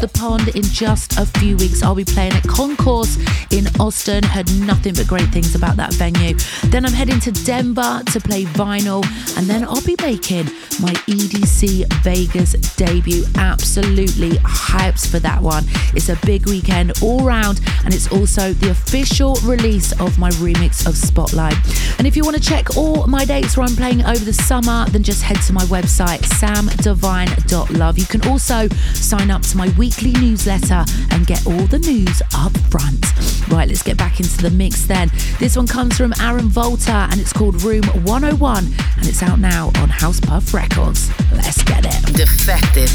The 0.02 0.07
pond 0.07 0.49
in 0.49 0.61
just 0.61 1.18
a 1.18 1.26
few 1.26 1.57
weeks. 1.57 1.82
I'll 1.82 1.95
be 1.95 2.06
playing 2.06 2.34
at 2.34 2.44
Concourse 2.44 3.18
in 3.52 3.68
Austin. 3.80 4.24
Heard 4.24 4.48
nothing 4.60 4.94
but 4.94 5.07
great 5.07 5.30
things 5.30 5.56
about 5.56 5.76
that 5.78 5.94
venue. 5.94 6.36
Then 6.65 6.86
I'm 6.86 6.94
heading 6.94 7.19
to 7.22 7.32
Denver 7.32 8.03
to 8.11 8.19
play 8.19 8.44
vinyl, 8.44 9.03
and 9.38 9.48
then 9.48 9.64
I'll 9.64 9.82
be 9.82 9.95
making 10.02 10.45
my 10.80 10.94
EDC 11.07 11.91
Vegas 12.03 12.53
debut. 12.76 13.24
Absolutely 13.38 14.32
hyped 14.40 15.10
for 15.10 15.19
that 15.19 15.41
one. 15.41 15.64
It's 15.95 16.10
a 16.10 16.18
big 16.26 16.48
weekend 16.48 17.02
all 17.02 17.22
round, 17.22 17.60
and 17.84 17.94
it's 17.94 18.11
also 18.11 18.53
the 18.53 18.69
official 18.69 19.36
release 19.44 19.99
of 19.99 20.19
my 20.19 20.30
remix 20.32 20.86
of 20.86 20.95
Spotlight. 20.95 21.57
And 21.98 22.06
if 22.06 22.15
you 22.15 22.24
want 22.24 22.36
to 22.36 22.44
check 22.44 22.78
all 22.78 23.07
my 23.07 23.26
dates 23.26 23.57
where 23.57 23.65
I'm 23.65 23.76
playing 23.76 24.06
over 24.06 24.24
the 24.24 24.34
summer, 24.34 24.86
then 24.90 25.02
just 25.02 25.24
head 25.24 25.41
to 25.48 25.53
my 25.53 25.64
website, 25.64 26.19
samdivine.love. 26.19 27.98
You 27.98 28.06
can 28.06 28.28
also 28.28 28.68
sign 28.94 29.32
up 29.32 29.41
to 29.41 29.57
my 29.57 29.68
weekly 29.69 29.86
newsletter 29.88 30.84
and 31.11 31.26
get 31.26 31.45
all 31.47 31.65
the 31.68 31.80
news 31.80 32.22
up 32.35 32.55
front. 32.69 33.05
Right, 33.49 33.68
let's 33.68 33.84
get 33.84 33.97
back 33.97 34.19
into 34.19 34.41
the 34.41 34.49
mix 34.49 34.85
then. 34.85 35.09
This 35.39 35.55
one 35.55 35.65
comes 35.65 35.97
from 35.97 36.14
Aron 36.22 36.49
Volta 36.49 37.07
and 37.09 37.19
it's 37.19 37.31
called 37.31 37.64
Room 37.64 37.84
101 38.03 38.65
and 38.65 39.07
it's 39.07 39.23
out 39.23 39.39
now 39.39 39.72
on 39.77 39.89
House 39.89 40.19
Puff 40.19 40.53
Records. 40.53 41.09
Let's 41.31 41.64
get 41.64 41.85
it. 41.85 42.15
Defected. 42.15 42.91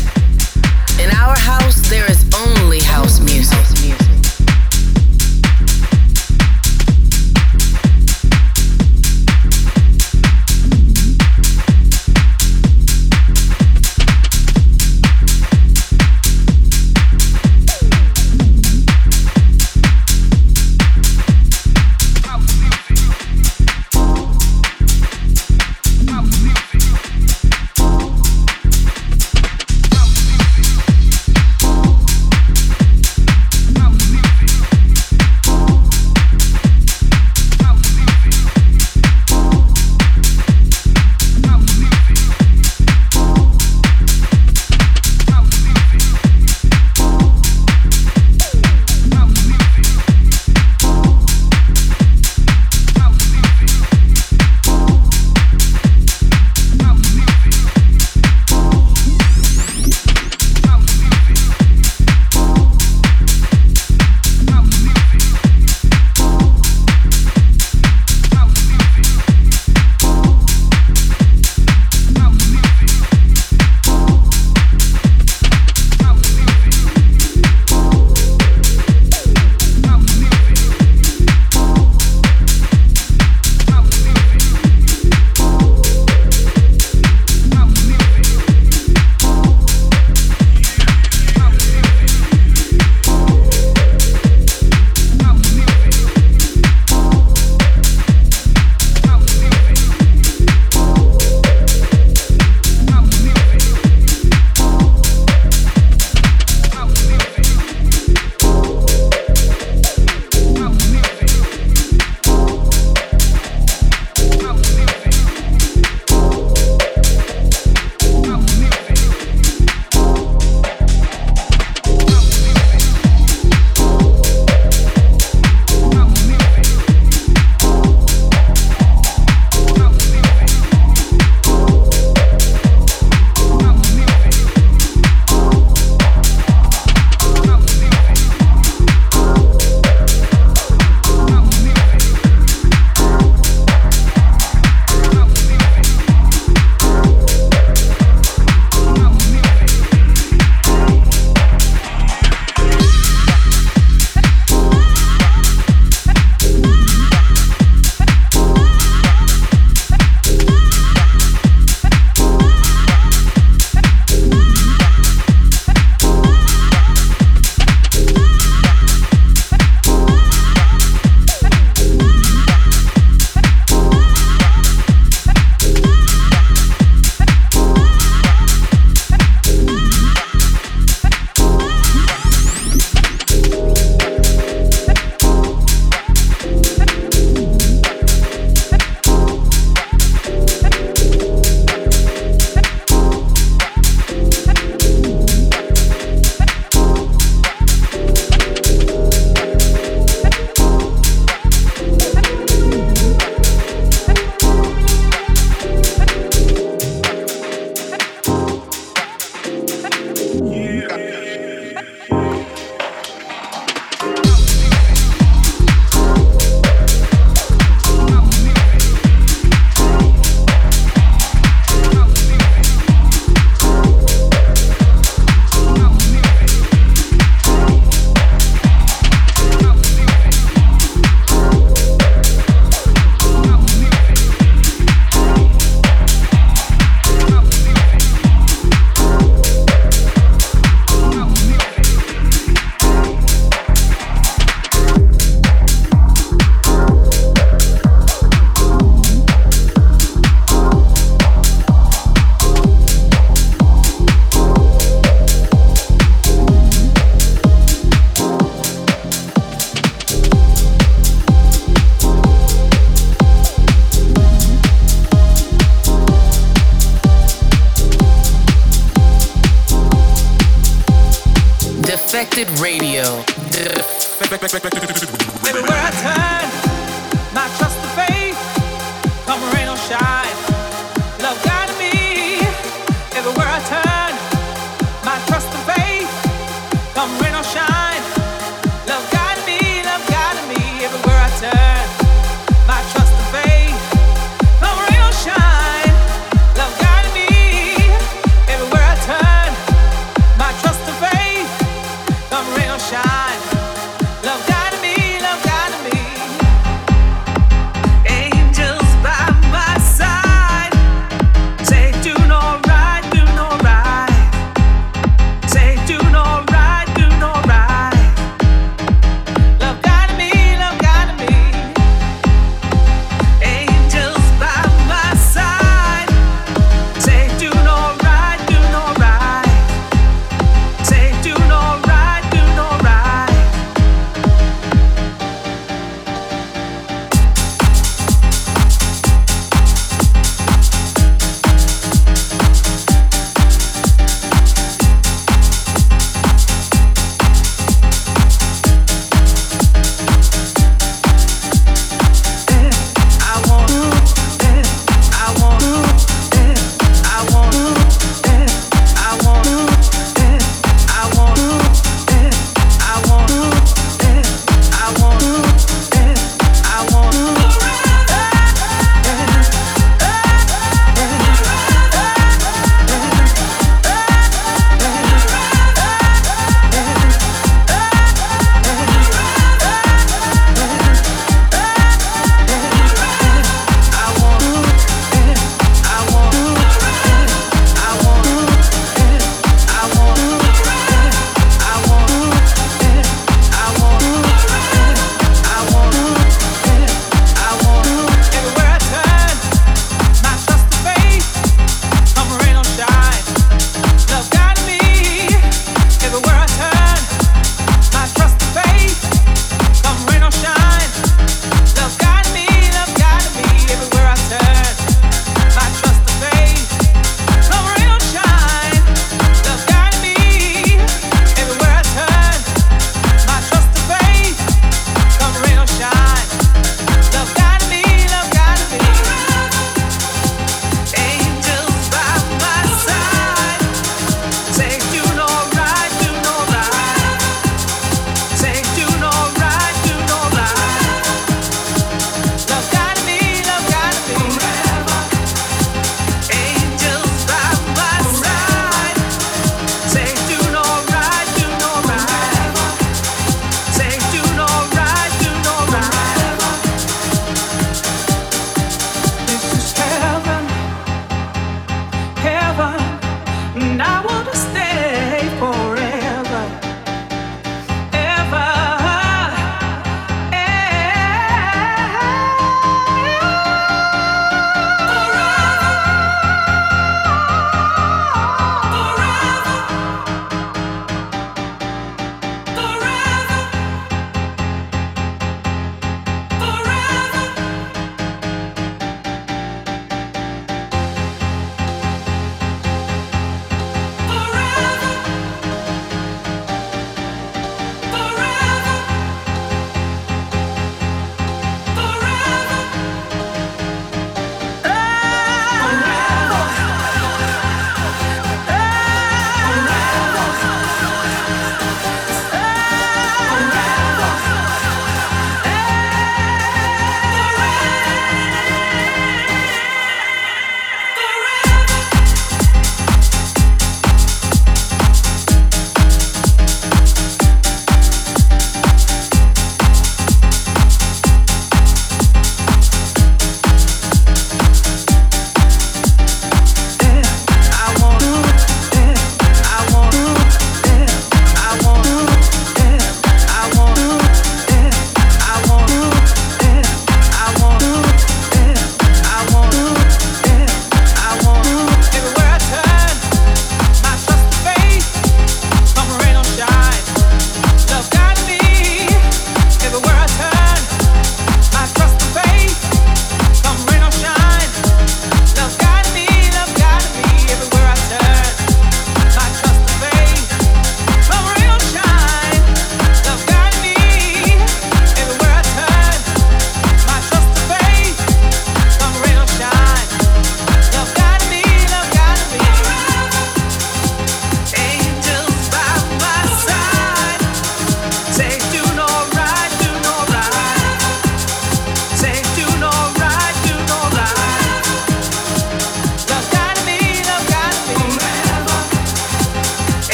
In 1.00 1.10
our 1.16 1.38
house, 1.38 1.88
there 1.88 2.10
is 2.10 2.30
only. 2.46 2.80
House 2.80 3.20
music. 3.20 4.21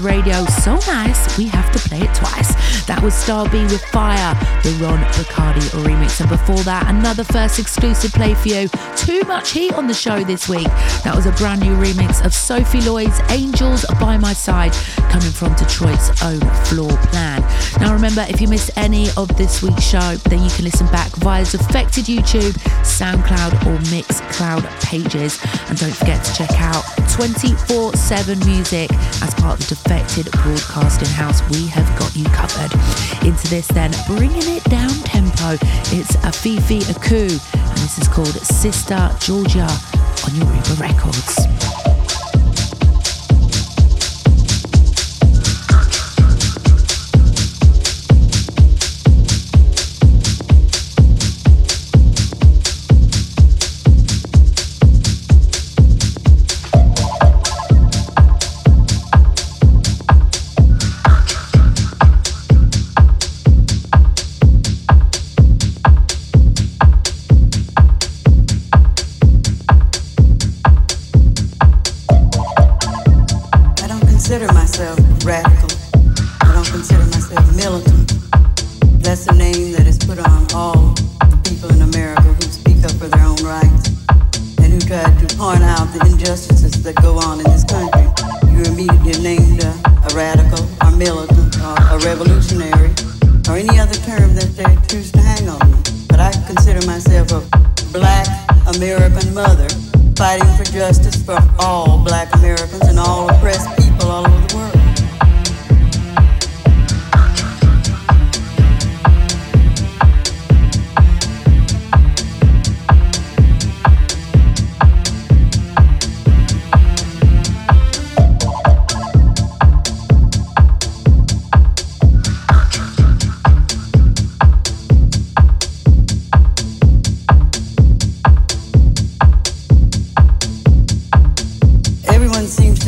Radio. 0.00 0.44
So 0.46 0.76
nice, 0.86 1.38
we 1.38 1.46
have 1.46 1.72
to 1.72 1.78
play 1.88 2.00
it 2.00 2.14
twice. 2.14 2.54
That 2.86 3.02
was 3.02 3.14
Star 3.14 3.48
B 3.48 3.62
with 3.64 3.84
Fire, 3.86 4.34
the 4.62 4.70
Ron 4.82 4.98
Bacardi 5.14 5.60
remix. 5.84 6.20
And 6.20 6.28
before 6.28 6.62
that, 6.64 6.88
another 6.88 7.24
first 7.24 7.58
exclusive 7.58 8.12
play 8.12 8.34
for 8.34 8.48
you. 8.48 8.68
Too 8.96 9.22
much 9.26 9.50
heat 9.50 9.74
on 9.74 9.86
the 9.86 9.94
show 9.94 10.22
this 10.22 10.48
week. 10.48 10.68
That 11.04 11.14
was 11.14 11.26
a 11.26 11.32
brand 11.32 11.60
new 11.60 11.74
remix 11.76 12.24
of 12.24 12.32
Sophie 12.32 12.80
Lloyd's 12.80 13.20
Angels 13.30 13.84
by 14.00 14.16
My 14.16 14.32
Side, 14.32 14.72
coming 15.10 15.30
from 15.30 15.54
Detroit's 15.54 16.10
own 16.22 16.40
Floor 16.66 16.96
Plan. 17.08 17.42
Now 17.80 17.92
remember, 17.92 18.24
if 18.28 18.40
you 18.40 18.48
missed 18.48 18.70
any 18.76 19.08
of 19.16 19.28
this 19.36 19.62
week's 19.62 19.82
show, 19.82 20.16
then 20.28 20.42
you 20.42 20.50
can 20.50 20.64
listen 20.64 20.86
back 20.88 21.10
via 21.16 21.44
Defected 21.44 22.04
YouTube, 22.04 22.52
SoundCloud, 22.82 23.52
or 23.66 23.78
Mixcloud 23.90 24.62
pages. 24.82 25.38
And 25.68 25.78
don't 25.78 25.94
forget 25.94 26.24
to 26.24 26.34
check 26.34 26.52
out 26.60 26.84
24 27.16 27.94
7 27.94 28.38
music 28.40 28.92
as 29.22 29.32
part 29.36 29.58
of 29.58 29.66
the 29.66 29.74
Defected 29.74 30.30
Broadcasting 30.32 31.08
House. 31.08 31.40
We 31.48 31.66
have 31.68 31.88
got 31.98 32.14
you 32.14 32.24
covered. 32.26 32.70
Into 33.26 33.48
this, 33.48 33.66
then, 33.68 33.90
bringing 34.06 34.46
it 34.54 34.62
down 34.64 34.90
tempo, 34.90 35.56
it's 35.96 36.14
a 36.16 36.30
Fifi 36.30 36.80
Aku, 36.92 37.22
and 37.22 37.78
this 37.78 37.98
is 37.98 38.06
called 38.06 38.28
Sister 38.28 39.10
Georgia 39.18 39.66
on 40.26 40.34
Yoruba 40.36 40.74
Records. 40.78 41.55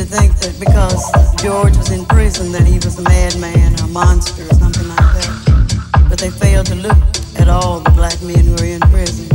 think 0.09 0.35
that 0.41 0.57
because 0.59 1.05
George 1.37 1.77
was 1.77 1.91
in 1.91 2.03
prison 2.03 2.51
that 2.51 2.65
he 2.65 2.81
was 2.81 2.97
a 2.97 3.05
madman 3.05 3.79
or 3.79 3.85
a 3.85 3.93
monster 3.93 4.41
or 4.41 4.55
something 4.57 4.87
like 4.89 5.05
that. 5.21 6.09
But 6.09 6.17
they 6.17 6.31
failed 6.31 6.65
to 6.73 6.75
look 6.75 6.97
at 7.37 7.47
all 7.47 7.79
the 7.79 7.91
black 7.91 8.17
men 8.25 8.41
who 8.41 8.57
are 8.57 8.65
in 8.65 8.81
prison, 8.89 9.29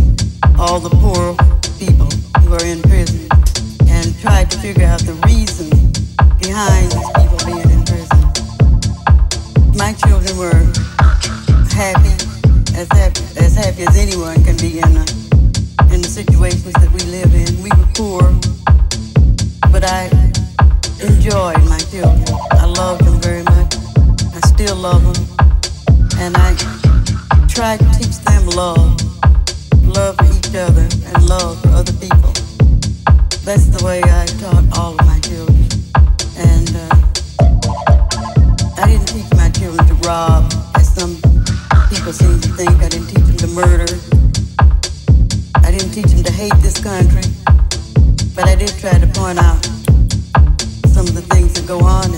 all 0.58 0.80
the 0.80 0.90
poor 0.90 1.38
people 1.78 2.10
who 2.42 2.58
are 2.58 2.66
in 2.66 2.82
prison, 2.82 3.22
and 3.86 4.18
tried 4.18 4.50
to 4.50 4.58
figure 4.58 4.82
out 4.82 4.98
the 5.06 5.14
reason 5.30 5.70
behind 6.42 6.90
these 6.90 7.10
people 7.22 7.38
being 7.46 7.70
in 7.70 7.82
prison. 7.86 8.18
My 9.78 9.94
children 9.94 10.34
were 10.34 10.58
happy, 11.70 12.18
as 12.74 12.90
happy 12.90 13.22
as, 13.38 13.54
happy 13.54 13.86
as 13.86 13.94
anyone 13.94 14.42
can 14.42 14.58
be 14.58 14.82
in 14.82 14.90
a 14.90 15.06
in 15.94 16.02
the 16.02 16.10
situations 16.10 16.74
that 16.82 16.90
we 16.90 16.98
live 17.14 17.30
in. 17.30 17.62
We 17.62 17.70
were 17.78 17.90
poor, 17.94 18.26
but 19.70 19.86
I 19.86 20.33
enjoyed 21.04 21.62
my 21.68 21.78
children. 21.90 22.24
I 22.52 22.64
loved 22.64 23.04
them 23.04 23.20
very 23.20 23.42
much. 23.42 23.76
I 24.34 24.40
still 24.46 24.76
love 24.76 25.02
them. 25.04 25.18
And 26.18 26.36
I 26.36 26.54
try 27.46 27.76
to 27.76 27.84
teach 27.98 28.16
them 28.24 28.46
love. 28.48 28.96
Love 29.84 30.16
for 30.16 30.24
each 30.24 30.54
other 30.56 30.88
and 31.06 31.28
love 31.28 31.60
for 31.60 31.68
other 31.68 31.92
people. 31.94 32.32
That's 33.44 33.66
the 33.68 33.82
way 33.84 34.00
I 34.02 34.24
taught 34.40 34.64
all 34.78 34.92
of 34.98 35.06
my 35.06 35.18
children. 35.20 35.68
And 36.36 36.70
uh, 36.74 36.96
I 38.80 38.86
didn't 38.88 39.08
teach 39.08 39.30
my 39.36 39.50
children 39.50 39.86
to 39.86 39.94
rob, 40.08 40.50
as 40.74 40.88
some 40.94 41.16
people 41.90 42.12
seem 42.12 42.40
to 42.40 42.48
think. 42.56 42.82
I 42.82 42.88
didn't 42.88 43.08
teach 43.08 43.24
them 43.24 43.36
to 43.36 43.48
murder. 43.48 43.92
I 45.56 45.70
didn't 45.70 45.92
teach 45.92 46.12
them 46.12 46.24
to 46.24 46.32
hate 46.32 46.56
this 46.62 46.80
country. 46.82 47.24
But 48.34 48.48
I 48.48 48.54
did 48.54 48.72
try 48.78 48.98
to 48.98 49.06
point 49.08 49.38
out 49.38 49.73
go 51.66 51.78
on. 51.80 52.13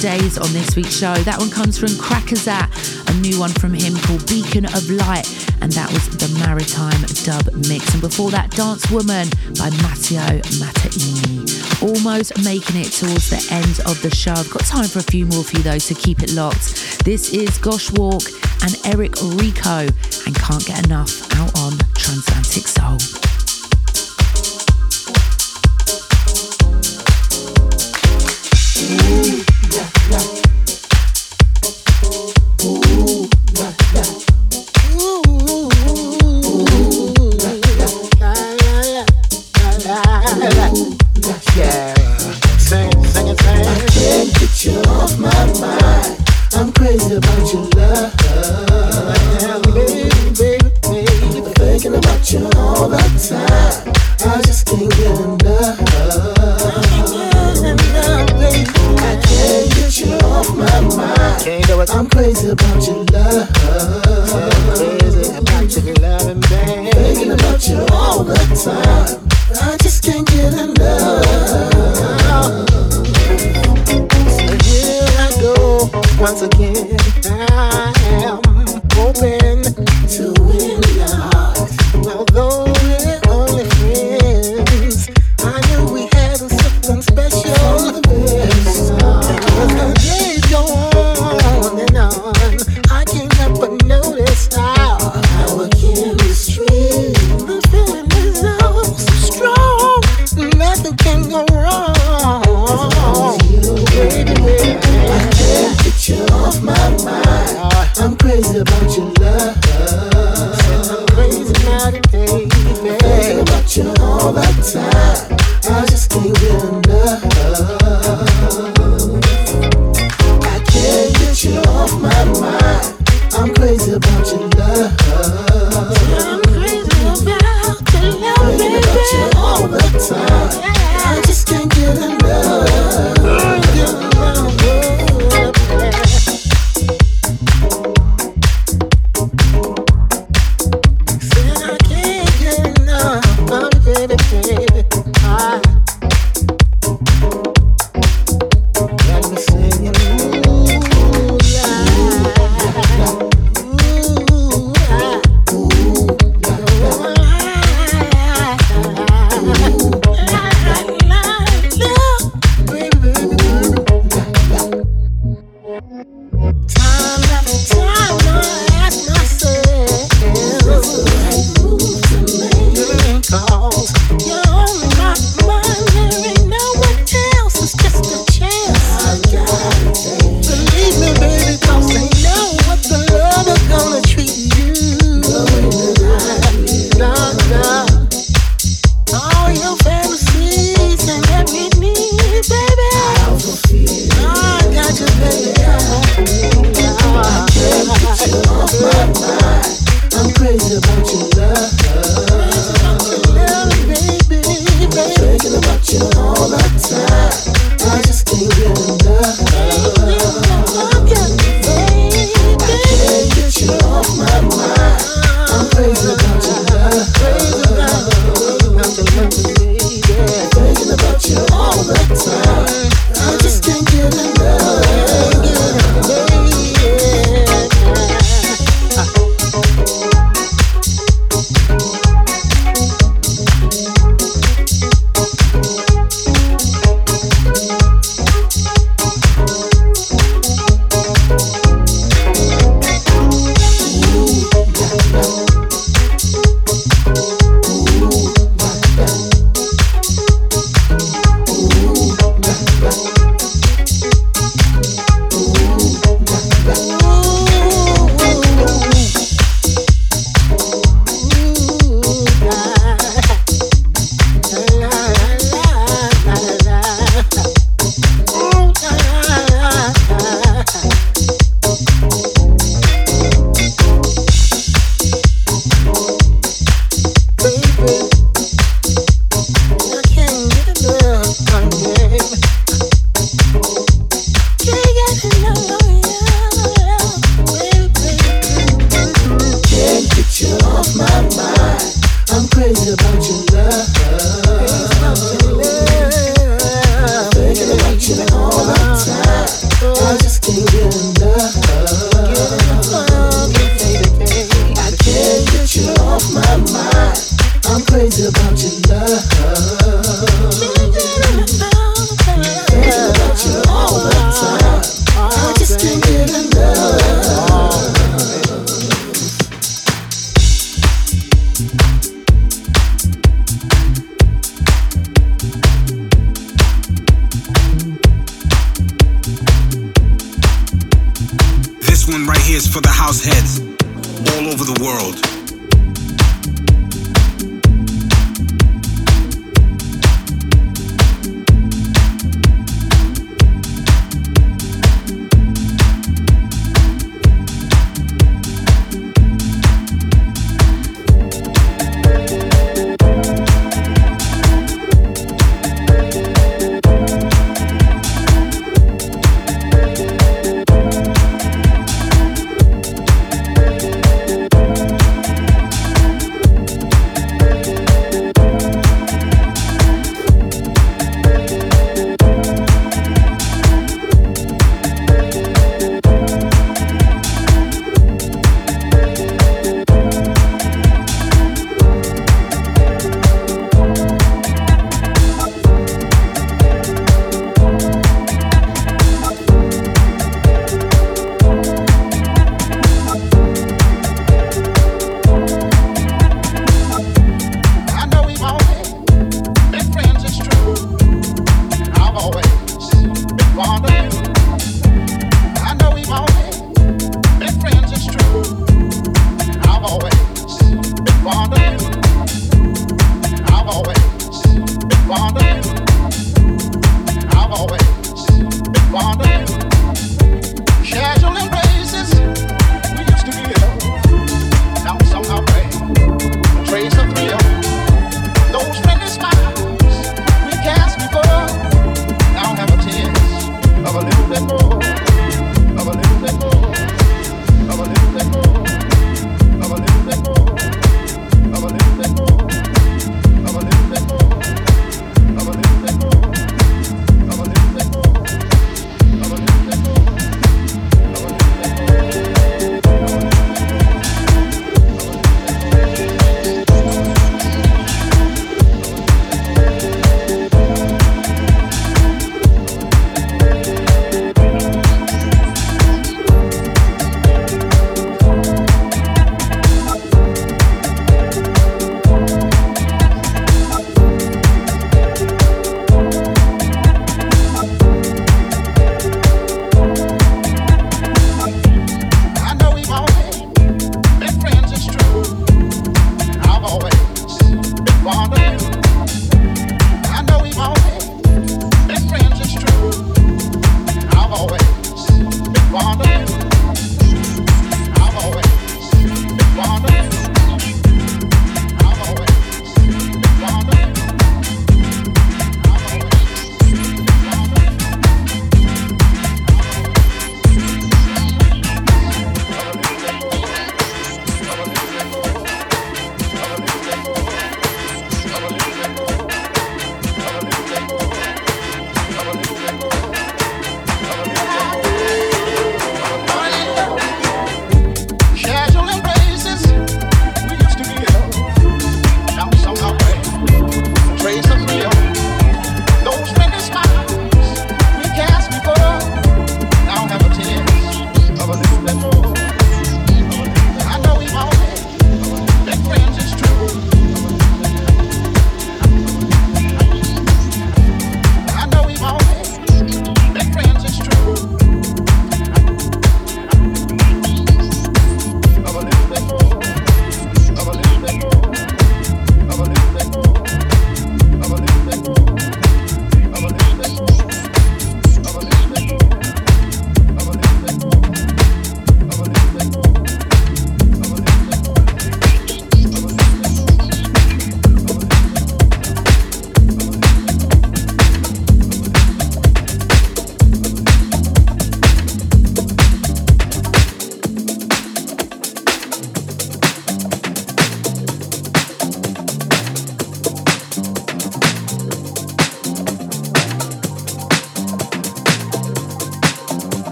Days 0.00 0.38
on 0.38 0.50
this 0.54 0.76
week's 0.76 0.96
show. 0.96 1.12
That 1.14 1.38
one 1.38 1.50
comes 1.50 1.78
from 1.78 1.90
Crackazat, 1.90 2.72
a 3.10 3.20
new 3.20 3.38
one 3.38 3.50
from 3.50 3.74
him 3.74 3.94
called 3.98 4.26
Beacon 4.26 4.64
of 4.64 4.88
Light, 4.88 5.28
and 5.60 5.70
that 5.72 5.92
was 5.92 6.08
the 6.16 6.28
Maritime 6.40 7.04
dub 7.20 7.52
mix. 7.68 7.92
And 7.92 8.00
before 8.00 8.30
that, 8.30 8.50
Dance 8.50 8.90
Woman 8.90 9.28
by 9.60 9.68
Matteo 9.84 10.40
Matteini. 10.56 11.44
Almost 11.82 12.42
making 12.42 12.80
it 12.80 12.92
towards 12.92 13.28
the 13.28 13.44
end 13.52 13.80
of 13.84 14.00
the 14.00 14.08
show. 14.08 14.32
I've 14.32 14.48
got 14.48 14.64
time 14.64 14.88
for 14.88 15.00
a 15.00 15.02
few 15.02 15.26
more 15.26 15.44
for 15.44 15.58
you 15.58 15.62
though, 15.62 15.78
so 15.78 15.94
keep 15.94 16.22
it 16.22 16.32
locked. 16.32 17.04
This 17.04 17.34
is 17.34 17.58
Goshawk 17.58 18.22
and 18.64 18.74
Erik 18.86 19.14
Rico, 19.36 19.84
and 20.24 20.34
Can't 20.34 20.64
Get 20.64 20.86
Enough 20.86 21.12
out 21.36 21.58
on 21.60 21.76
Transatlantic 21.94 22.66
Soul. 22.68 22.96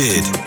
Limited. 0.00 0.39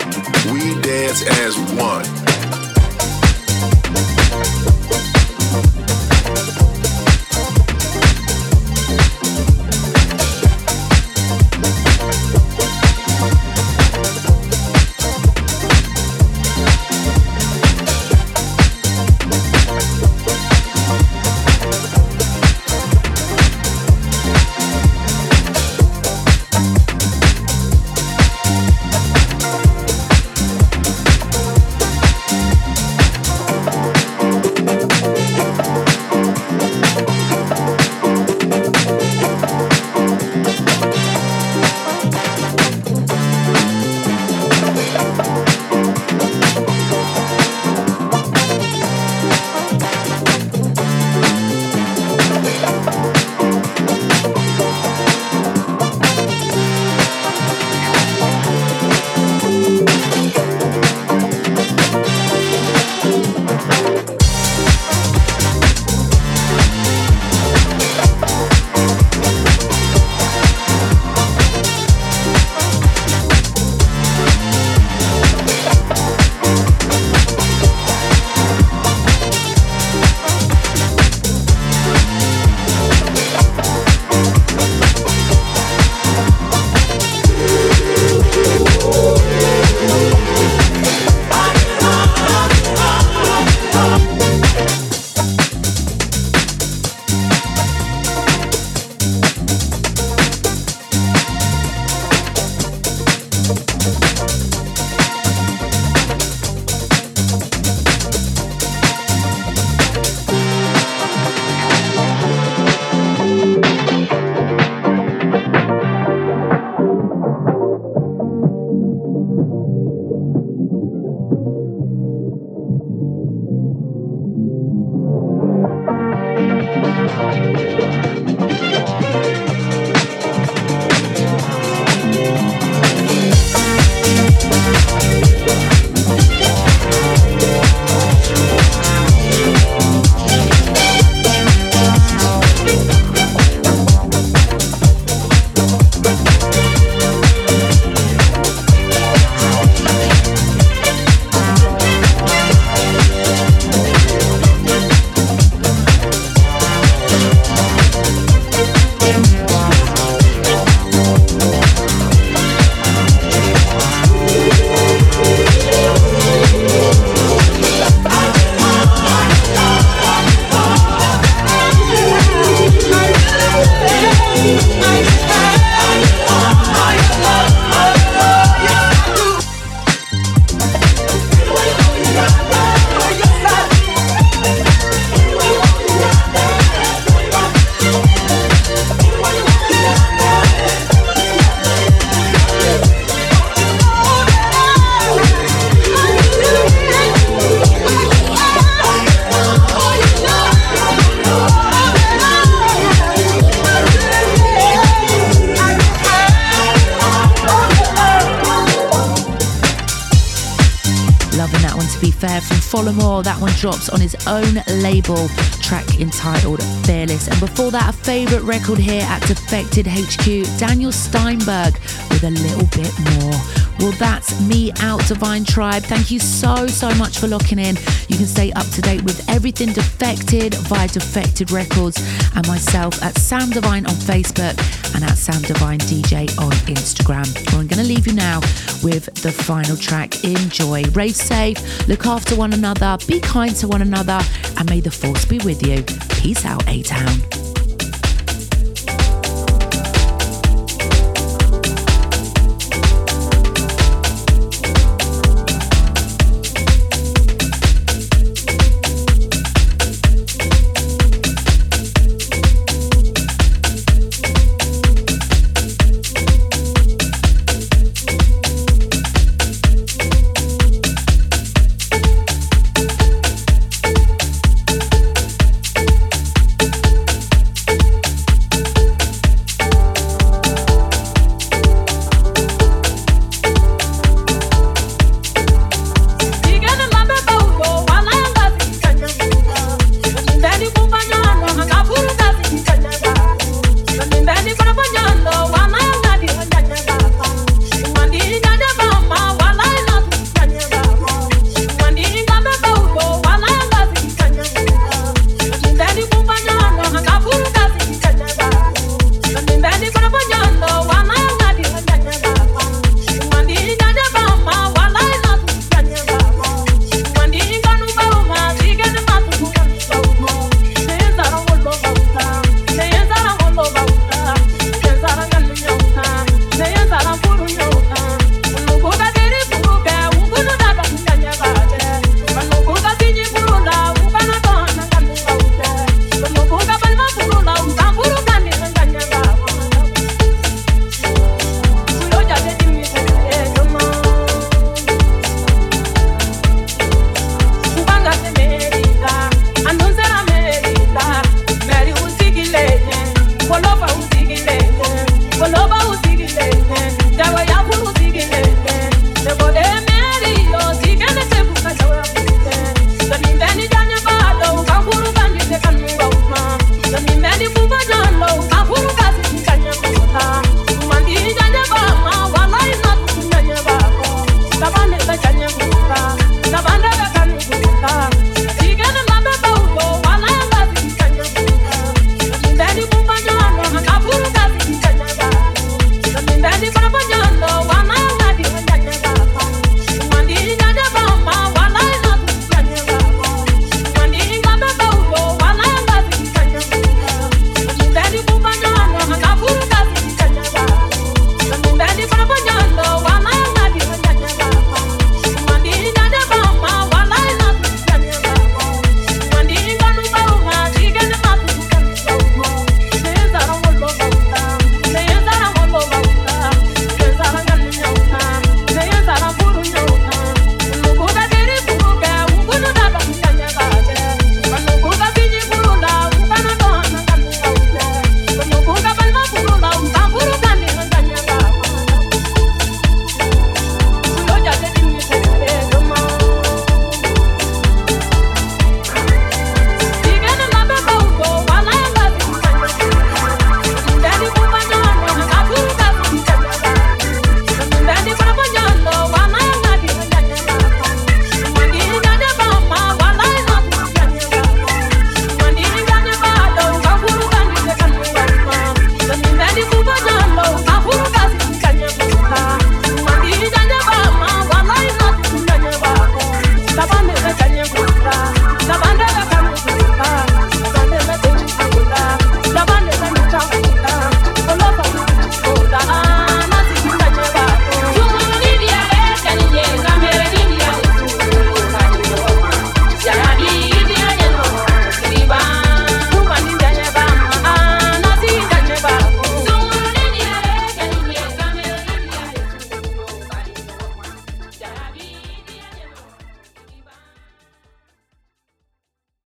Drops 213.64 213.88
on 213.88 213.98
his 213.98 214.14
own 214.26 214.62
label, 214.82 215.26
track 215.62 215.98
entitled 215.98 216.62
Fearless. 216.84 217.28
And 217.28 217.40
before 217.40 217.70
that, 217.70 217.88
a 217.88 217.96
favourite 217.96 218.44
record 218.44 218.78
here 218.78 219.00
at 219.00 219.22
Defected 219.26 219.86
HQ, 219.86 220.58
Daniel 220.58 220.92
Steinberg 220.92 221.72
with 222.10 222.24
a 222.24 222.30
little 222.30 222.66
bit 222.76 222.92
more. 223.16 223.32
Well, 223.78 223.92
that's 223.92 224.38
me 224.42 224.70
out, 224.80 225.06
Divine 225.06 225.46
Tribe. 225.46 225.82
Thank 225.82 226.10
you 226.10 226.18
so, 226.18 226.66
so 226.66 226.94
much 226.96 227.18
for 227.18 227.26
locking 227.26 227.58
in. 227.58 227.76
You 228.08 228.18
can 228.18 228.26
stay 228.26 228.52
up 228.52 228.66
to 228.66 228.82
date 228.82 229.02
with 229.02 229.26
everything 229.30 229.72
Defected 229.72 230.54
via 230.68 230.88
Defected 230.88 231.50
Records 231.50 231.96
and 232.36 232.46
myself 232.46 233.02
at 233.02 233.16
Sam 233.16 233.48
Divine 233.48 233.86
on 233.86 233.94
Facebook 233.94 234.83
and 234.94 235.04
at 235.04 235.16
Sam 235.16 235.42
Divine 235.42 235.78
DJ 235.80 236.28
on 236.38 236.52
Instagram. 236.66 237.26
Well, 237.52 237.60
I'm 237.60 237.66
going 237.66 237.82
to 237.82 237.88
leave 237.88 238.06
you 238.06 238.14
now 238.14 238.40
with 238.82 239.06
the 239.22 239.32
final 239.32 239.76
track. 239.76 240.24
Enjoy. 240.24 240.84
Rave 240.92 241.16
safe, 241.16 241.88
look 241.88 242.06
after 242.06 242.36
one 242.36 242.52
another, 242.52 242.96
be 243.06 243.20
kind 243.20 243.54
to 243.56 243.68
one 243.68 243.82
another, 243.82 244.20
and 244.56 244.68
may 244.70 244.80
the 244.80 244.90
force 244.90 245.24
be 245.24 245.38
with 245.38 245.66
you. 245.66 245.82
Peace 246.20 246.44
out, 246.44 246.66
A 246.68 246.82
Town. 246.82 247.43